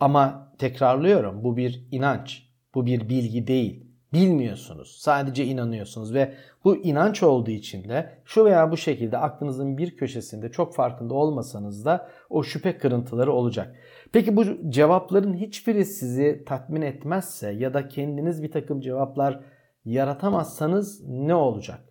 Ama 0.00 0.52
tekrarlıyorum 0.58 1.44
bu 1.44 1.56
bir 1.56 1.86
inanç, 1.90 2.42
bu 2.74 2.86
bir 2.86 3.08
bilgi 3.08 3.46
değil. 3.46 3.88
Bilmiyorsunuz. 4.12 4.96
Sadece 5.00 5.44
inanıyorsunuz 5.44 6.14
ve 6.14 6.34
bu 6.64 6.76
inanç 6.76 7.22
olduğu 7.22 7.50
için 7.50 7.88
de 7.88 8.18
şu 8.24 8.44
veya 8.44 8.70
bu 8.70 8.76
şekilde 8.76 9.18
aklınızın 9.18 9.78
bir 9.78 9.96
köşesinde 9.96 10.50
çok 10.50 10.74
farkında 10.74 11.14
olmasanız 11.14 11.84
da 11.84 12.08
o 12.30 12.42
şüphe 12.42 12.78
kırıntıları 12.78 13.32
olacak. 13.32 13.76
Peki 14.12 14.36
bu 14.36 14.44
cevapların 14.70 15.34
hiçbiri 15.34 15.84
sizi 15.84 16.44
tatmin 16.46 16.82
etmezse 16.82 17.50
ya 17.50 17.74
da 17.74 17.88
kendiniz 17.88 18.42
bir 18.42 18.50
takım 18.50 18.80
cevaplar 18.80 19.40
yaratamazsanız 19.84 21.08
ne 21.08 21.34
olacak? 21.34 21.87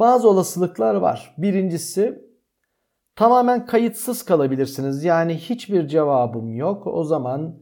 Bazı 0.00 0.28
olasılıklar 0.28 0.94
var. 0.94 1.34
Birincisi 1.38 2.24
tamamen 3.16 3.66
kayıtsız 3.66 4.24
kalabilirsiniz. 4.24 5.04
Yani 5.04 5.34
hiçbir 5.34 5.88
cevabım 5.88 6.54
yok. 6.56 6.86
O 6.86 7.04
zaman 7.04 7.58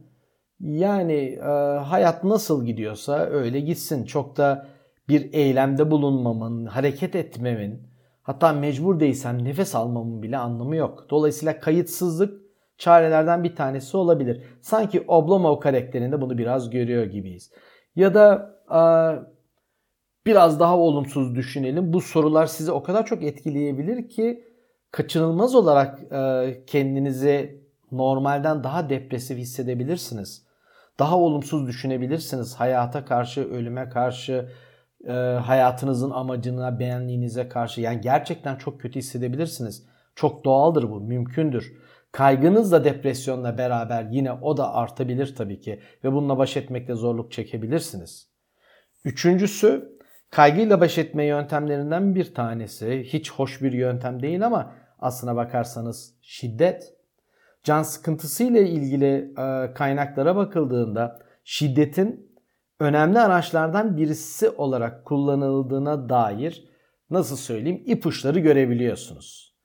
yani 0.59 1.13
e, 1.13 1.77
hayat 1.79 2.23
nasıl 2.23 2.65
gidiyorsa 2.65 3.17
öyle 3.19 3.59
gitsin. 3.59 4.05
Çok 4.05 4.37
da 4.37 4.67
bir 5.09 5.33
eylemde 5.33 5.91
bulunmamın, 5.91 6.65
hareket 6.65 7.15
etmemin, 7.15 7.81
hatta 8.21 8.53
mecbur 8.53 8.99
değilsem 8.99 9.43
nefes 9.43 9.75
almamın 9.75 10.21
bile 10.21 10.37
anlamı 10.37 10.75
yok. 10.75 11.05
Dolayısıyla 11.09 11.59
kayıtsızlık 11.59 12.41
çarelerden 12.77 13.43
bir 13.43 13.55
tanesi 13.55 13.97
olabilir. 13.97 14.43
Sanki 14.61 15.03
Oblomov 15.07 15.59
karakterinde 15.59 16.21
bunu 16.21 16.37
biraz 16.37 16.69
görüyor 16.69 17.05
gibiyiz. 17.05 17.51
Ya 17.95 18.13
da 18.13 18.55
e, 18.71 18.81
biraz 20.25 20.59
daha 20.59 20.77
olumsuz 20.77 21.35
düşünelim. 21.35 21.93
Bu 21.93 22.01
sorular 22.01 22.45
sizi 22.45 22.71
o 22.71 22.83
kadar 22.83 23.05
çok 23.05 23.23
etkileyebilir 23.23 24.09
ki 24.09 24.43
kaçınılmaz 24.91 25.55
olarak 25.55 26.13
e, 26.13 26.63
kendinizi 26.67 27.63
normalden 27.91 28.63
daha 28.63 28.89
depresif 28.89 29.37
hissedebilirsiniz 29.37 30.49
daha 30.99 31.17
olumsuz 31.17 31.67
düşünebilirsiniz. 31.67 32.55
Hayata 32.55 33.05
karşı, 33.05 33.49
ölüme 33.49 33.89
karşı, 33.89 34.49
e, 35.07 35.11
hayatınızın 35.45 36.11
amacına, 36.11 36.79
beğenliğinize 36.79 37.49
karşı. 37.49 37.81
Yani 37.81 38.01
gerçekten 38.01 38.55
çok 38.55 38.81
kötü 38.81 38.99
hissedebilirsiniz. 38.99 39.85
Çok 40.15 40.45
doğaldır 40.45 40.89
bu, 40.89 41.01
mümkündür. 41.01 41.73
Kaygınız 42.11 42.71
da 42.71 42.83
depresyonla 42.83 43.57
beraber 43.57 44.03
yine 44.11 44.31
o 44.31 44.57
da 44.57 44.73
artabilir 44.73 45.35
tabii 45.35 45.59
ki 45.59 45.79
ve 46.03 46.11
bununla 46.11 46.37
baş 46.37 46.57
etmekte 46.57 46.95
zorluk 46.95 47.31
çekebilirsiniz. 47.31 48.29
Üçüncüsü 49.05 49.98
kaygıyla 50.31 50.81
baş 50.81 50.97
etme 50.97 51.25
yöntemlerinden 51.25 52.15
bir 52.15 52.33
tanesi. 52.33 53.03
Hiç 53.03 53.31
hoş 53.31 53.61
bir 53.61 53.71
yöntem 53.71 54.21
değil 54.21 54.45
ama 54.45 54.75
aslına 54.99 55.35
bakarsanız 55.35 56.13
şiddet 56.21 56.93
can 57.63 57.83
sıkıntısı 57.83 58.43
ile 58.43 58.69
ilgili 58.69 59.33
e, 59.37 59.73
kaynaklara 59.73 60.35
bakıldığında 60.35 61.19
şiddetin 61.43 62.29
önemli 62.79 63.19
araçlardan 63.19 63.97
birisi 63.97 64.49
olarak 64.49 65.05
kullanıldığına 65.05 66.09
dair 66.09 66.69
nasıl 67.09 67.35
söyleyeyim 67.35 67.83
ipuçları 67.85 68.39
görebiliyorsunuz. 68.39 69.55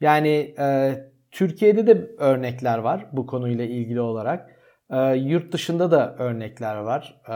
Yani 0.00 0.54
e, 0.58 0.94
Türkiye'de 1.30 1.86
de 1.86 2.10
örnekler 2.18 2.78
var 2.78 3.06
bu 3.12 3.26
konuyla 3.26 3.64
ilgili 3.64 4.00
olarak. 4.00 4.50
E, 4.90 5.14
yurt 5.14 5.52
dışında 5.52 5.90
da 5.90 6.16
örnekler 6.18 6.76
var. 6.76 7.20
E, 7.28 7.34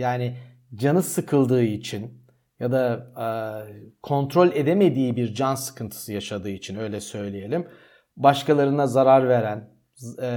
yani 0.00 0.36
canı 0.74 1.02
sıkıldığı 1.02 1.62
için 1.62 2.17
ya 2.60 2.72
da 2.72 3.06
e, 3.18 3.26
kontrol 4.02 4.48
edemediği 4.52 5.16
bir 5.16 5.34
can 5.34 5.54
sıkıntısı 5.54 6.12
yaşadığı 6.12 6.50
için 6.50 6.76
öyle 6.76 7.00
söyleyelim 7.00 7.66
başkalarına 8.18 8.86
zarar 8.86 9.28
veren, 9.28 9.70
e, 10.22 10.30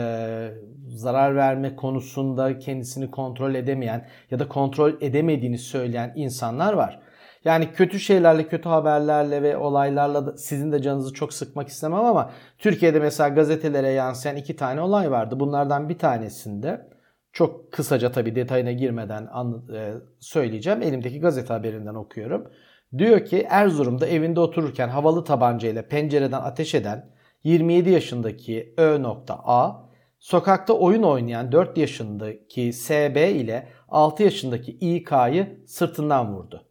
zarar 0.88 1.36
verme 1.36 1.76
konusunda 1.76 2.60
kendisini 2.60 3.12
kontrol 3.12 3.56
edemeyen 3.56 4.08
ya 4.32 4.40
da 4.40 4.48
kontrol 4.48 4.94
edemediğini 5.02 5.58
söyleyen 5.58 6.14
insanlar 6.16 6.74
var. 6.74 7.00
Yani 7.46 7.72
kötü 7.72 8.00
şeylerle, 8.00 8.48
kötü 8.48 8.70
haberlerle 8.70 9.44
ve 9.44 9.58
olaylarla 9.58 10.26
da 10.26 10.38
sizin 10.38 10.72
de 10.72 10.82
canınızı 10.82 11.14
çok 11.14 11.34
sıkmak 11.34 11.68
istemem 11.68 12.06
ama 12.06 12.32
Türkiye'de 12.58 13.00
mesela 13.00 13.30
gazetelere 13.30 13.90
yansıyan 13.90 14.36
iki 14.36 14.56
tane 14.56 14.82
olay 14.82 15.12
vardı. 15.12 15.40
Bunlardan 15.40 15.90
bir 15.90 15.98
tanesinde 15.98 16.88
çok 17.34 17.72
kısaca 17.72 18.12
tabii 18.12 18.36
detayına 18.36 18.72
girmeden 18.72 19.30
e, 19.74 19.94
söyleyeceğim. 20.20 20.82
Elimdeki 20.82 21.20
gazete 21.20 21.54
haberinden 21.54 21.96
okuyorum. 21.96 22.52
Diyor 22.98 23.26
ki 23.26 23.48
Erzurum'da 23.50 24.08
evinde 24.08 24.40
otururken 24.40 24.90
havalı 24.90 25.24
tabancayla 25.24 25.88
pencereden 25.88 26.42
ateş 26.42 26.76
eden 26.76 27.12
27 27.44 27.90
yaşındaki 27.90 28.74
Ö.A 28.78 29.92
sokakta 30.20 30.74
oyun 30.74 31.04
oynayan 31.04 31.52
4 31.52 31.78
yaşındaki 31.78 32.74
SB 32.74 33.16
ile 33.16 33.68
6 33.90 34.24
yaşındaki 34.24 34.72
İK'yı 34.72 35.64
sırtından 35.68 36.34
vurdu. 36.34 36.68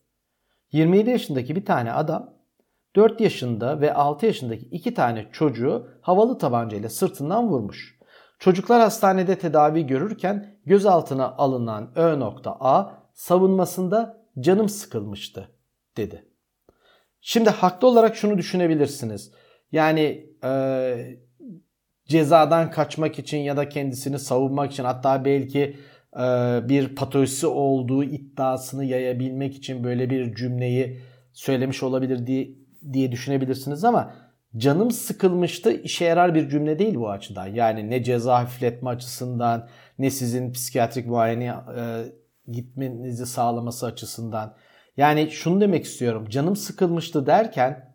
27 0.73 1.11
yaşındaki 1.11 1.57
bir 1.57 1.65
tane 1.65 1.93
adam 1.93 2.35
4 2.97 3.21
yaşında 3.21 3.81
ve 3.81 3.95
6 3.95 4.27
yaşındaki 4.27 4.67
iki 4.67 4.95
tane 4.95 5.29
çocuğu 5.33 5.89
havalı 6.01 6.39
tabancayla 6.39 6.89
sırtından 6.89 7.49
vurmuş. 7.49 8.00
Çocuklar 8.41 8.81
hastanede 8.81 9.39
tedavi 9.39 9.87
görürken 9.87 10.57
gözaltına 10.67 11.29
alınan 11.37 11.93
Ö.A 11.95 12.91
savunmasında 13.15 14.27
canım 14.41 14.69
sıkılmıştı 14.69 15.49
dedi. 15.97 16.25
Şimdi 17.21 17.51
haklı 17.51 17.89
olarak 17.89 18.17
şunu 18.17 18.39
düşünebilirsiniz. 18.39 19.33
Yani 19.73 20.27
e, 20.45 21.19
cezadan 22.05 22.71
kaçmak 22.71 23.19
için 23.19 23.39
ya 23.39 23.57
da 23.57 23.69
kendisini 23.69 24.19
savunmak 24.19 24.73
için 24.73 24.85
hatta 24.85 25.25
belki 25.25 25.77
e, 26.17 26.21
bir 26.69 26.95
patolojisi 26.95 27.47
olduğu 27.47 28.05
iddiasını 28.05 28.85
yayabilmek 28.85 29.57
için 29.57 29.85
böyle 29.85 30.11
bir 30.11 30.35
cümleyi 30.35 31.01
söylemiş 31.33 31.83
olabilir 31.83 32.27
diye, 32.27 32.49
diye 32.93 33.13
düşünebilirsiniz 33.13 33.85
ama 33.85 34.15
canım 34.57 34.91
sıkılmıştı 34.91 35.73
işe 35.73 36.05
yarar 36.05 36.35
bir 36.35 36.49
cümle 36.49 36.79
değil 36.79 36.95
bu 36.95 37.11
açıdan. 37.11 37.47
Yani 37.47 37.91
ne 37.91 38.03
ceza 38.03 38.39
hafifletme 38.39 38.91
açısından 38.91 39.69
ne 39.99 40.11
sizin 40.11 40.53
psikiyatrik 40.53 41.07
muayene 41.07 41.55
e, 41.77 42.05
gitmenizi 42.53 43.27
sağlaması 43.27 43.87
açısından. 43.87 44.57
Yani 44.97 45.31
şunu 45.31 45.61
demek 45.61 45.85
istiyorum. 45.85 46.27
Canım 46.29 46.57
sıkılmıştı 46.57 47.27
derken 47.27 47.95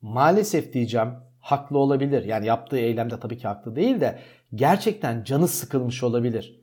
maalesef 0.00 0.72
diyeceğim 0.72 1.08
haklı 1.40 1.78
olabilir. 1.78 2.24
Yani 2.24 2.46
yaptığı 2.46 2.78
eylemde 2.78 3.20
tabii 3.20 3.38
ki 3.38 3.48
haklı 3.48 3.76
değil 3.76 4.00
de 4.00 4.18
gerçekten 4.54 5.24
canı 5.24 5.48
sıkılmış 5.48 6.02
olabilir. 6.02 6.60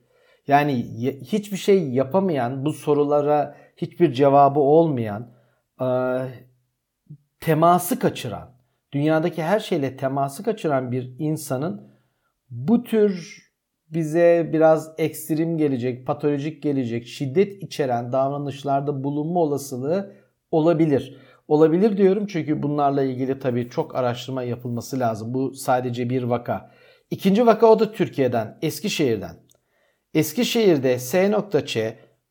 Yani 0.48 0.74
hiçbir 1.20 1.56
şey 1.56 1.90
yapamayan, 1.90 2.64
bu 2.64 2.72
sorulara 2.72 3.56
hiçbir 3.76 4.12
cevabı 4.12 4.60
olmayan, 4.60 5.30
e, 5.80 5.86
teması 7.40 7.98
kaçıran, 7.98 8.51
dünyadaki 8.92 9.42
her 9.42 9.60
şeyle 9.60 9.96
teması 9.96 10.42
kaçıran 10.42 10.92
bir 10.92 11.14
insanın 11.18 11.92
bu 12.50 12.84
tür 12.84 13.42
bize 13.88 14.50
biraz 14.52 14.94
ekstrem 14.98 15.58
gelecek, 15.58 16.06
patolojik 16.06 16.62
gelecek, 16.62 17.06
şiddet 17.06 17.62
içeren 17.62 18.12
davranışlarda 18.12 19.04
bulunma 19.04 19.40
olasılığı 19.40 20.12
olabilir. 20.50 21.16
Olabilir 21.48 21.96
diyorum 21.96 22.26
çünkü 22.26 22.62
bunlarla 22.62 23.02
ilgili 23.02 23.38
tabii 23.38 23.70
çok 23.70 23.94
araştırma 23.94 24.42
yapılması 24.42 24.98
lazım. 24.98 25.34
Bu 25.34 25.54
sadece 25.54 26.10
bir 26.10 26.22
vaka. 26.22 26.70
İkinci 27.10 27.46
vaka 27.46 27.66
o 27.66 27.78
da 27.78 27.92
Türkiye'den, 27.92 28.58
Eskişehir'den. 28.62 29.36
Eskişehir'de 30.14 30.98
S.Ç 30.98 31.78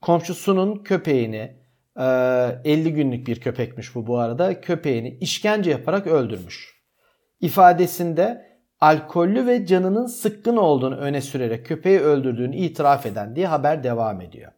komşusunun 0.02 0.84
köpeğini 0.84 1.61
50 2.02 2.88
e, 2.88 2.92
günlük 2.92 3.28
bir 3.28 3.42
köpekmiş 3.42 3.96
bu 3.96 4.08
bu 4.08 4.20
arada 4.20 4.62
köpeğini 4.62 5.18
işkence 5.22 5.72
yaparak 5.72 6.08
öldürmüş. 6.08 6.82
İfadesinde 7.40 8.46
alkollü 8.80 9.48
ve 9.48 9.66
canının 9.66 10.06
sıkkın 10.06 10.58
olduğunu 10.58 10.96
öne 10.96 11.22
sürerek 11.22 11.66
köpeği 11.66 12.00
öldürdüğünü 12.00 12.56
itiraf 12.56 13.06
eden 13.06 13.36
diye 13.36 13.48
haber 13.48 13.84
devam 13.84 14.22
ediyor. 14.22 14.52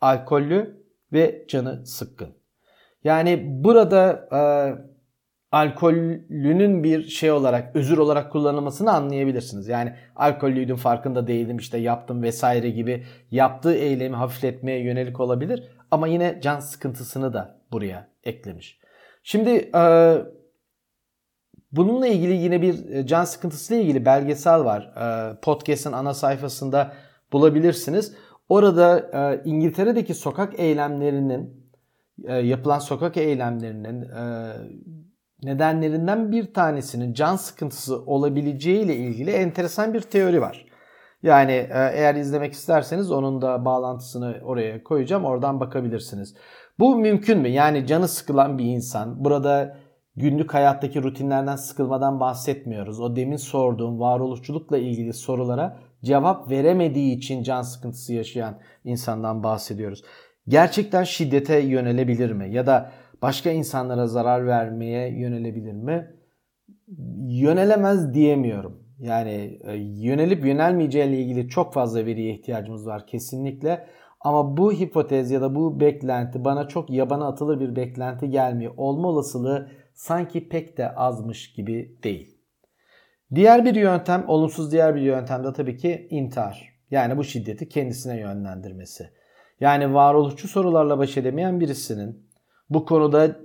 Alkollü 0.00 0.84
ve 1.12 1.44
canı 1.48 1.86
sıkkın. 1.86 2.28
Yani 3.04 3.44
burada 3.64 4.28
e, 4.32 4.40
alkollünün 5.52 6.84
bir 6.84 7.04
şey 7.04 7.32
olarak, 7.32 7.76
özür 7.76 7.98
olarak 7.98 8.32
kullanılmasını 8.32 8.92
anlayabilirsiniz. 8.92 9.68
Yani 9.68 9.94
alkollüydüm 10.16 10.76
farkında 10.76 11.26
değildim 11.26 11.56
işte 11.56 11.78
yaptım 11.78 12.22
vesaire 12.22 12.70
gibi 12.70 13.04
yaptığı 13.30 13.74
eylemi 13.74 14.16
hafifletmeye 14.16 14.82
yönelik 14.82 15.20
olabilir. 15.20 15.62
Ama 15.92 16.06
yine 16.06 16.40
can 16.42 16.60
sıkıntısını 16.60 17.32
da 17.32 17.60
buraya 17.72 18.08
eklemiş. 18.24 18.80
Şimdi 19.22 19.50
e, 19.74 20.14
bununla 21.72 22.06
ilgili 22.06 22.32
yine 22.32 22.62
bir 22.62 22.90
e, 22.90 23.06
can 23.06 23.24
sıkıntısıyla 23.24 23.82
ilgili 23.82 24.04
belgesel 24.04 24.64
var. 24.64 24.82
E, 24.82 25.36
podcast'ın 25.40 25.92
ana 25.92 26.14
sayfasında 26.14 26.92
bulabilirsiniz. 27.32 28.14
Orada 28.48 28.98
e, 28.98 29.42
İngiltere'deki 29.44 30.14
sokak 30.14 30.60
eylemlerinin 30.60 31.70
e, 32.24 32.34
yapılan 32.34 32.78
sokak 32.78 33.16
eylemlerinin 33.16 34.02
e, 34.02 34.52
nedenlerinden 35.42 36.32
bir 36.32 36.54
tanesinin 36.54 37.14
can 37.14 37.36
sıkıntısı 37.36 38.02
olabileceği 38.02 38.84
ile 38.84 38.96
ilgili 38.96 39.30
enteresan 39.30 39.94
bir 39.94 40.00
teori 40.00 40.40
var. 40.40 40.71
Yani 41.22 41.52
e, 41.52 41.90
eğer 41.92 42.14
izlemek 42.14 42.52
isterseniz 42.52 43.10
onun 43.10 43.42
da 43.42 43.64
bağlantısını 43.64 44.40
oraya 44.44 44.84
koyacağım. 44.84 45.24
Oradan 45.24 45.60
bakabilirsiniz. 45.60 46.34
Bu 46.78 46.96
mümkün 46.96 47.38
mü? 47.38 47.48
Yani 47.48 47.86
canı 47.86 48.08
sıkılan 48.08 48.58
bir 48.58 48.64
insan. 48.64 49.24
Burada 49.24 49.76
günlük 50.16 50.54
hayattaki 50.54 51.02
rutinlerden 51.02 51.56
sıkılmadan 51.56 52.20
bahsetmiyoruz. 52.20 53.00
O 53.00 53.16
demin 53.16 53.36
sorduğum 53.36 54.00
varoluşçulukla 54.00 54.78
ilgili 54.78 55.12
sorulara 55.12 55.78
cevap 56.04 56.50
veremediği 56.50 57.16
için 57.16 57.42
can 57.42 57.62
sıkıntısı 57.62 58.14
yaşayan 58.14 58.58
insandan 58.84 59.42
bahsediyoruz. 59.42 60.04
Gerçekten 60.48 61.04
şiddete 61.04 61.58
yönelebilir 61.58 62.32
mi? 62.32 62.54
Ya 62.54 62.66
da 62.66 62.92
başka 63.22 63.50
insanlara 63.50 64.06
zarar 64.06 64.46
vermeye 64.46 65.18
yönelebilir 65.18 65.72
mi? 65.72 66.10
Yönelemez 67.28 68.14
diyemiyorum. 68.14 68.81
Yani 69.02 69.58
e, 69.64 69.72
yönelip 69.76 70.44
yönelmeyeceği 70.44 71.08
ile 71.08 71.18
ilgili 71.18 71.48
çok 71.48 71.74
fazla 71.74 72.06
veriye 72.06 72.34
ihtiyacımız 72.34 72.86
var 72.86 73.06
kesinlikle. 73.06 73.86
Ama 74.20 74.56
bu 74.56 74.72
hipotez 74.72 75.30
ya 75.30 75.40
da 75.40 75.54
bu 75.54 75.80
beklenti 75.80 76.44
bana 76.44 76.68
çok 76.68 76.90
yabana 76.90 77.28
atılır 77.28 77.60
bir 77.60 77.76
beklenti 77.76 78.30
gelmiyor. 78.30 78.74
Olma 78.76 79.08
olasılığı 79.08 79.70
sanki 79.94 80.48
pek 80.48 80.78
de 80.78 80.94
azmış 80.94 81.52
gibi 81.52 81.98
değil. 82.02 82.38
Diğer 83.34 83.64
bir 83.64 83.74
yöntem, 83.74 84.24
olumsuz 84.28 84.72
diğer 84.72 84.94
bir 84.94 85.00
yöntem 85.00 85.44
de 85.44 85.52
tabii 85.52 85.76
ki 85.76 86.06
intihar. 86.10 86.72
Yani 86.90 87.16
bu 87.16 87.24
şiddeti 87.24 87.68
kendisine 87.68 88.20
yönlendirmesi. 88.20 89.10
Yani 89.60 89.94
varoluşçu 89.94 90.48
sorularla 90.48 90.98
baş 90.98 91.16
edemeyen 91.16 91.60
birisinin 91.60 92.26
bu 92.70 92.84
konuda 92.84 93.36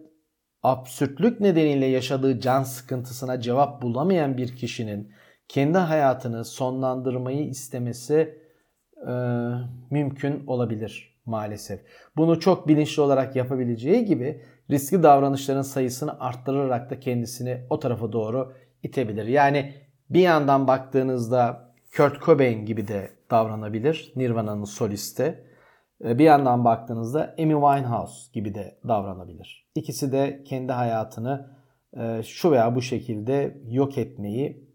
absürtlük 0.63 1.39
nedeniyle 1.39 1.85
yaşadığı 1.85 2.39
can 2.39 2.63
sıkıntısına 2.63 3.41
cevap 3.41 3.81
bulamayan 3.81 4.37
bir 4.37 4.55
kişinin 4.55 5.11
kendi 5.47 5.77
hayatını 5.77 6.45
sonlandırmayı 6.45 7.47
istemesi 7.47 8.41
e, 9.07 9.13
mümkün 9.91 10.43
olabilir 10.47 11.17
maalesef. 11.25 11.79
Bunu 12.17 12.39
çok 12.39 12.67
bilinçli 12.67 13.01
olarak 13.01 13.35
yapabileceği 13.35 14.05
gibi 14.05 14.41
riskli 14.71 15.03
davranışların 15.03 15.61
sayısını 15.61 16.19
arttırarak 16.19 16.89
da 16.89 16.99
kendisini 16.99 17.61
o 17.69 17.79
tarafa 17.79 18.11
doğru 18.11 18.53
itebilir. 18.83 19.27
Yani 19.27 19.73
bir 20.09 20.21
yandan 20.21 20.67
baktığınızda 20.67 21.73
Kurt 21.97 22.21
Cobain 22.21 22.65
gibi 22.65 22.87
de 22.87 23.11
davranabilir. 23.31 24.13
Nirvana'nın 24.15 24.63
solisti. 24.63 25.43
E, 26.03 26.19
bir 26.19 26.23
yandan 26.23 26.65
baktığınızda 26.65 27.35
Amy 27.39 27.53
Winehouse 27.53 28.31
gibi 28.33 28.55
de 28.55 28.79
davranabilir. 28.87 29.69
İkisi 29.75 30.11
de 30.11 30.43
kendi 30.45 30.71
hayatını 30.71 31.57
e, 31.97 32.23
şu 32.23 32.51
veya 32.51 32.75
bu 32.75 32.81
şekilde 32.81 33.57
yok 33.67 33.97
etmeyi 33.97 34.66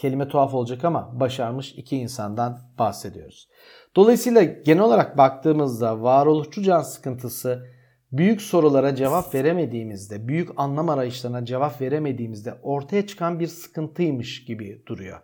kelime 0.00 0.28
tuhaf 0.28 0.54
olacak 0.54 0.84
ama 0.84 1.20
başarmış 1.20 1.72
iki 1.72 1.96
insandan 1.96 2.60
bahsediyoruz. 2.78 3.48
Dolayısıyla 3.96 4.42
genel 4.42 4.82
olarak 4.82 5.18
baktığımızda 5.18 6.02
varoluşçu 6.02 6.62
can 6.62 6.82
sıkıntısı 6.82 7.66
büyük 8.12 8.42
sorulara 8.42 8.94
cevap 8.94 9.34
veremediğimizde, 9.34 10.28
büyük 10.28 10.48
anlam 10.56 10.88
arayışlarına 10.88 11.44
cevap 11.44 11.80
veremediğimizde 11.80 12.54
ortaya 12.62 13.06
çıkan 13.06 13.40
bir 13.40 13.46
sıkıntıymış 13.46 14.44
gibi 14.44 14.82
duruyor. 14.86 15.18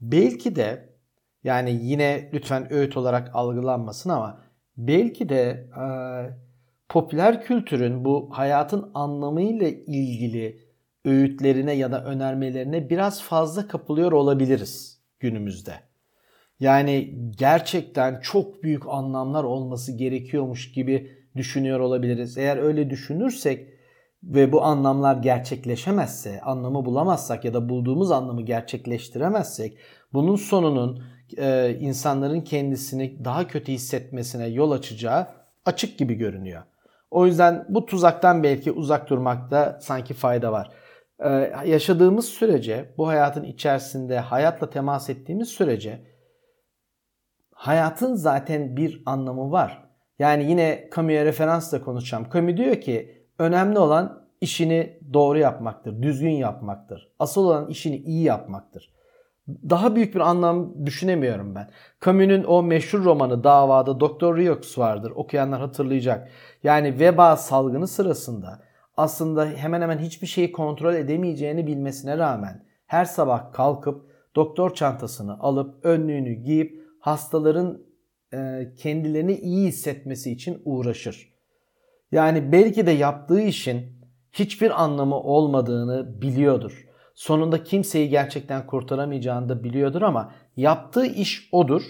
Belki 0.00 0.56
de 0.56 0.96
yani 1.44 1.70
yine 1.82 2.30
lütfen 2.32 2.72
öğüt 2.72 2.96
olarak 2.96 3.30
algılanmasın 3.34 4.10
ama 4.10 4.40
belki 4.76 5.28
de 5.28 5.70
e, 5.80 5.86
popüler 6.88 7.44
kültürün 7.44 8.04
bu 8.04 8.28
hayatın 8.32 8.90
anlamıyla 8.94 9.68
ilgili 9.68 10.65
öğütlerine 11.06 11.72
ya 11.72 11.92
da 11.92 12.04
önermelerine 12.04 12.90
biraz 12.90 13.22
fazla 13.22 13.68
kapılıyor 13.68 14.12
olabiliriz 14.12 15.00
günümüzde. 15.20 15.74
Yani 16.60 17.14
gerçekten 17.38 18.20
çok 18.20 18.62
büyük 18.62 18.88
anlamlar 18.88 19.44
olması 19.44 19.92
gerekiyormuş 19.92 20.72
gibi 20.72 21.12
düşünüyor 21.36 21.80
olabiliriz. 21.80 22.38
Eğer 22.38 22.56
öyle 22.56 22.90
düşünürsek 22.90 23.68
ve 24.22 24.52
bu 24.52 24.62
anlamlar 24.62 25.16
gerçekleşemezse, 25.16 26.40
anlamı 26.40 26.84
bulamazsak 26.84 27.44
ya 27.44 27.54
da 27.54 27.68
bulduğumuz 27.68 28.10
anlamı 28.10 28.42
gerçekleştiremezsek 28.42 29.78
bunun 30.12 30.36
sonunun 30.36 31.02
e, 31.38 31.76
insanların 31.80 32.40
kendisini 32.40 33.24
daha 33.24 33.46
kötü 33.46 33.72
hissetmesine 33.72 34.46
yol 34.46 34.70
açacağı 34.70 35.26
açık 35.64 35.98
gibi 35.98 36.14
görünüyor. 36.14 36.62
O 37.10 37.26
yüzden 37.26 37.66
bu 37.68 37.86
tuzaktan 37.86 38.42
belki 38.42 38.72
uzak 38.72 39.10
durmakta 39.10 39.78
sanki 39.82 40.14
fayda 40.14 40.52
var. 40.52 40.70
Ee, 41.24 41.52
yaşadığımız 41.66 42.24
sürece, 42.24 42.94
bu 42.98 43.08
hayatın 43.08 43.44
içerisinde 43.44 44.18
hayatla 44.18 44.70
temas 44.70 45.10
ettiğimiz 45.10 45.48
sürece 45.48 46.00
hayatın 47.52 48.14
zaten 48.14 48.76
bir 48.76 49.02
anlamı 49.06 49.50
var. 49.50 49.88
Yani 50.18 50.50
yine 50.50 50.90
Camus'a 50.96 51.24
referansla 51.24 51.80
konuşacağım. 51.82 52.26
Camus 52.32 52.56
diyor 52.56 52.80
ki 52.80 53.26
önemli 53.38 53.78
olan 53.78 54.26
işini 54.40 55.00
doğru 55.12 55.38
yapmaktır, 55.38 56.02
düzgün 56.02 56.30
yapmaktır. 56.30 57.12
Asıl 57.18 57.44
olan 57.44 57.68
işini 57.68 57.96
iyi 57.96 58.22
yapmaktır. 58.22 58.92
Daha 59.48 59.96
büyük 59.96 60.14
bir 60.14 60.20
anlam 60.20 60.86
düşünemiyorum 60.86 61.54
ben. 61.54 61.70
Camus'un 62.04 62.44
o 62.44 62.62
meşhur 62.62 63.04
romanı 63.04 63.44
Davada 63.44 64.00
Doktor 64.00 64.36
Rieux 64.36 64.78
vardır. 64.78 65.12
Okuyanlar 65.14 65.60
hatırlayacak. 65.60 66.28
Yani 66.62 67.00
veba 67.00 67.36
salgını 67.36 67.86
sırasında 67.86 68.65
aslında 68.96 69.46
hemen 69.46 69.80
hemen 69.80 69.98
hiçbir 69.98 70.26
şeyi 70.26 70.52
kontrol 70.52 70.94
edemeyeceğini 70.94 71.66
bilmesine 71.66 72.18
rağmen 72.18 72.64
her 72.86 73.04
sabah 73.04 73.52
kalkıp 73.52 74.10
doktor 74.36 74.74
çantasını 74.74 75.40
alıp 75.40 75.84
önlüğünü 75.84 76.32
giyip 76.32 76.86
hastaların 77.00 77.82
e, 78.32 78.68
kendilerini 78.78 79.36
iyi 79.36 79.68
hissetmesi 79.68 80.32
için 80.32 80.62
uğraşır. 80.64 81.32
Yani 82.12 82.52
belki 82.52 82.86
de 82.86 82.90
yaptığı 82.90 83.40
işin 83.40 83.96
hiçbir 84.32 84.82
anlamı 84.82 85.16
olmadığını 85.20 86.22
biliyordur. 86.22 86.86
Sonunda 87.14 87.64
kimseyi 87.64 88.08
gerçekten 88.08 88.66
kurtaramayacağını 88.66 89.48
da 89.48 89.64
biliyordur 89.64 90.02
ama 90.02 90.32
yaptığı 90.56 91.06
iş 91.06 91.48
odur 91.52 91.82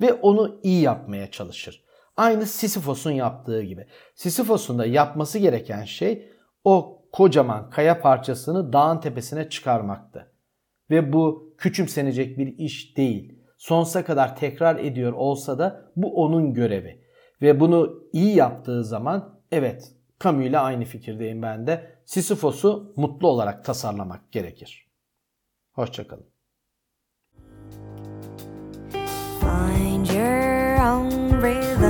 ve 0.00 0.12
onu 0.12 0.60
iyi 0.62 0.82
yapmaya 0.82 1.30
çalışır. 1.30 1.84
Aynı 2.16 2.46
Sisyphos'un 2.46 3.10
yaptığı 3.10 3.62
gibi. 3.62 3.86
Sisyphos'un 4.14 4.78
da 4.78 4.86
yapması 4.86 5.38
gereken 5.38 5.84
şey 5.84 6.28
o 6.68 7.02
kocaman 7.12 7.70
kaya 7.70 8.00
parçasını 8.00 8.72
dağın 8.72 9.00
tepesine 9.00 9.48
çıkarmaktı. 9.48 10.32
Ve 10.90 11.12
bu 11.12 11.54
küçümsenecek 11.58 12.38
bir 12.38 12.58
iş 12.58 12.96
değil. 12.96 13.38
Sonsuza 13.56 14.04
kadar 14.04 14.36
tekrar 14.36 14.78
ediyor 14.78 15.12
olsa 15.12 15.58
da 15.58 15.92
bu 15.96 16.24
onun 16.24 16.54
görevi. 16.54 17.04
Ve 17.42 17.60
bunu 17.60 18.02
iyi 18.12 18.36
yaptığı 18.36 18.84
zaman 18.84 19.40
evet 19.52 19.92
Camus 20.20 20.46
ile 20.46 20.58
aynı 20.58 20.84
fikirdeyim 20.84 21.42
ben 21.42 21.66
de. 21.66 21.98
Sisyphos'u 22.04 22.92
mutlu 22.96 23.28
olarak 23.28 23.64
tasarlamak 23.64 24.32
gerekir. 24.32 24.88
Hoşçakalın. 25.72 26.26
Find 29.40 30.06
your 30.06 30.78
own 30.78 31.42
rhythm. 31.42 31.87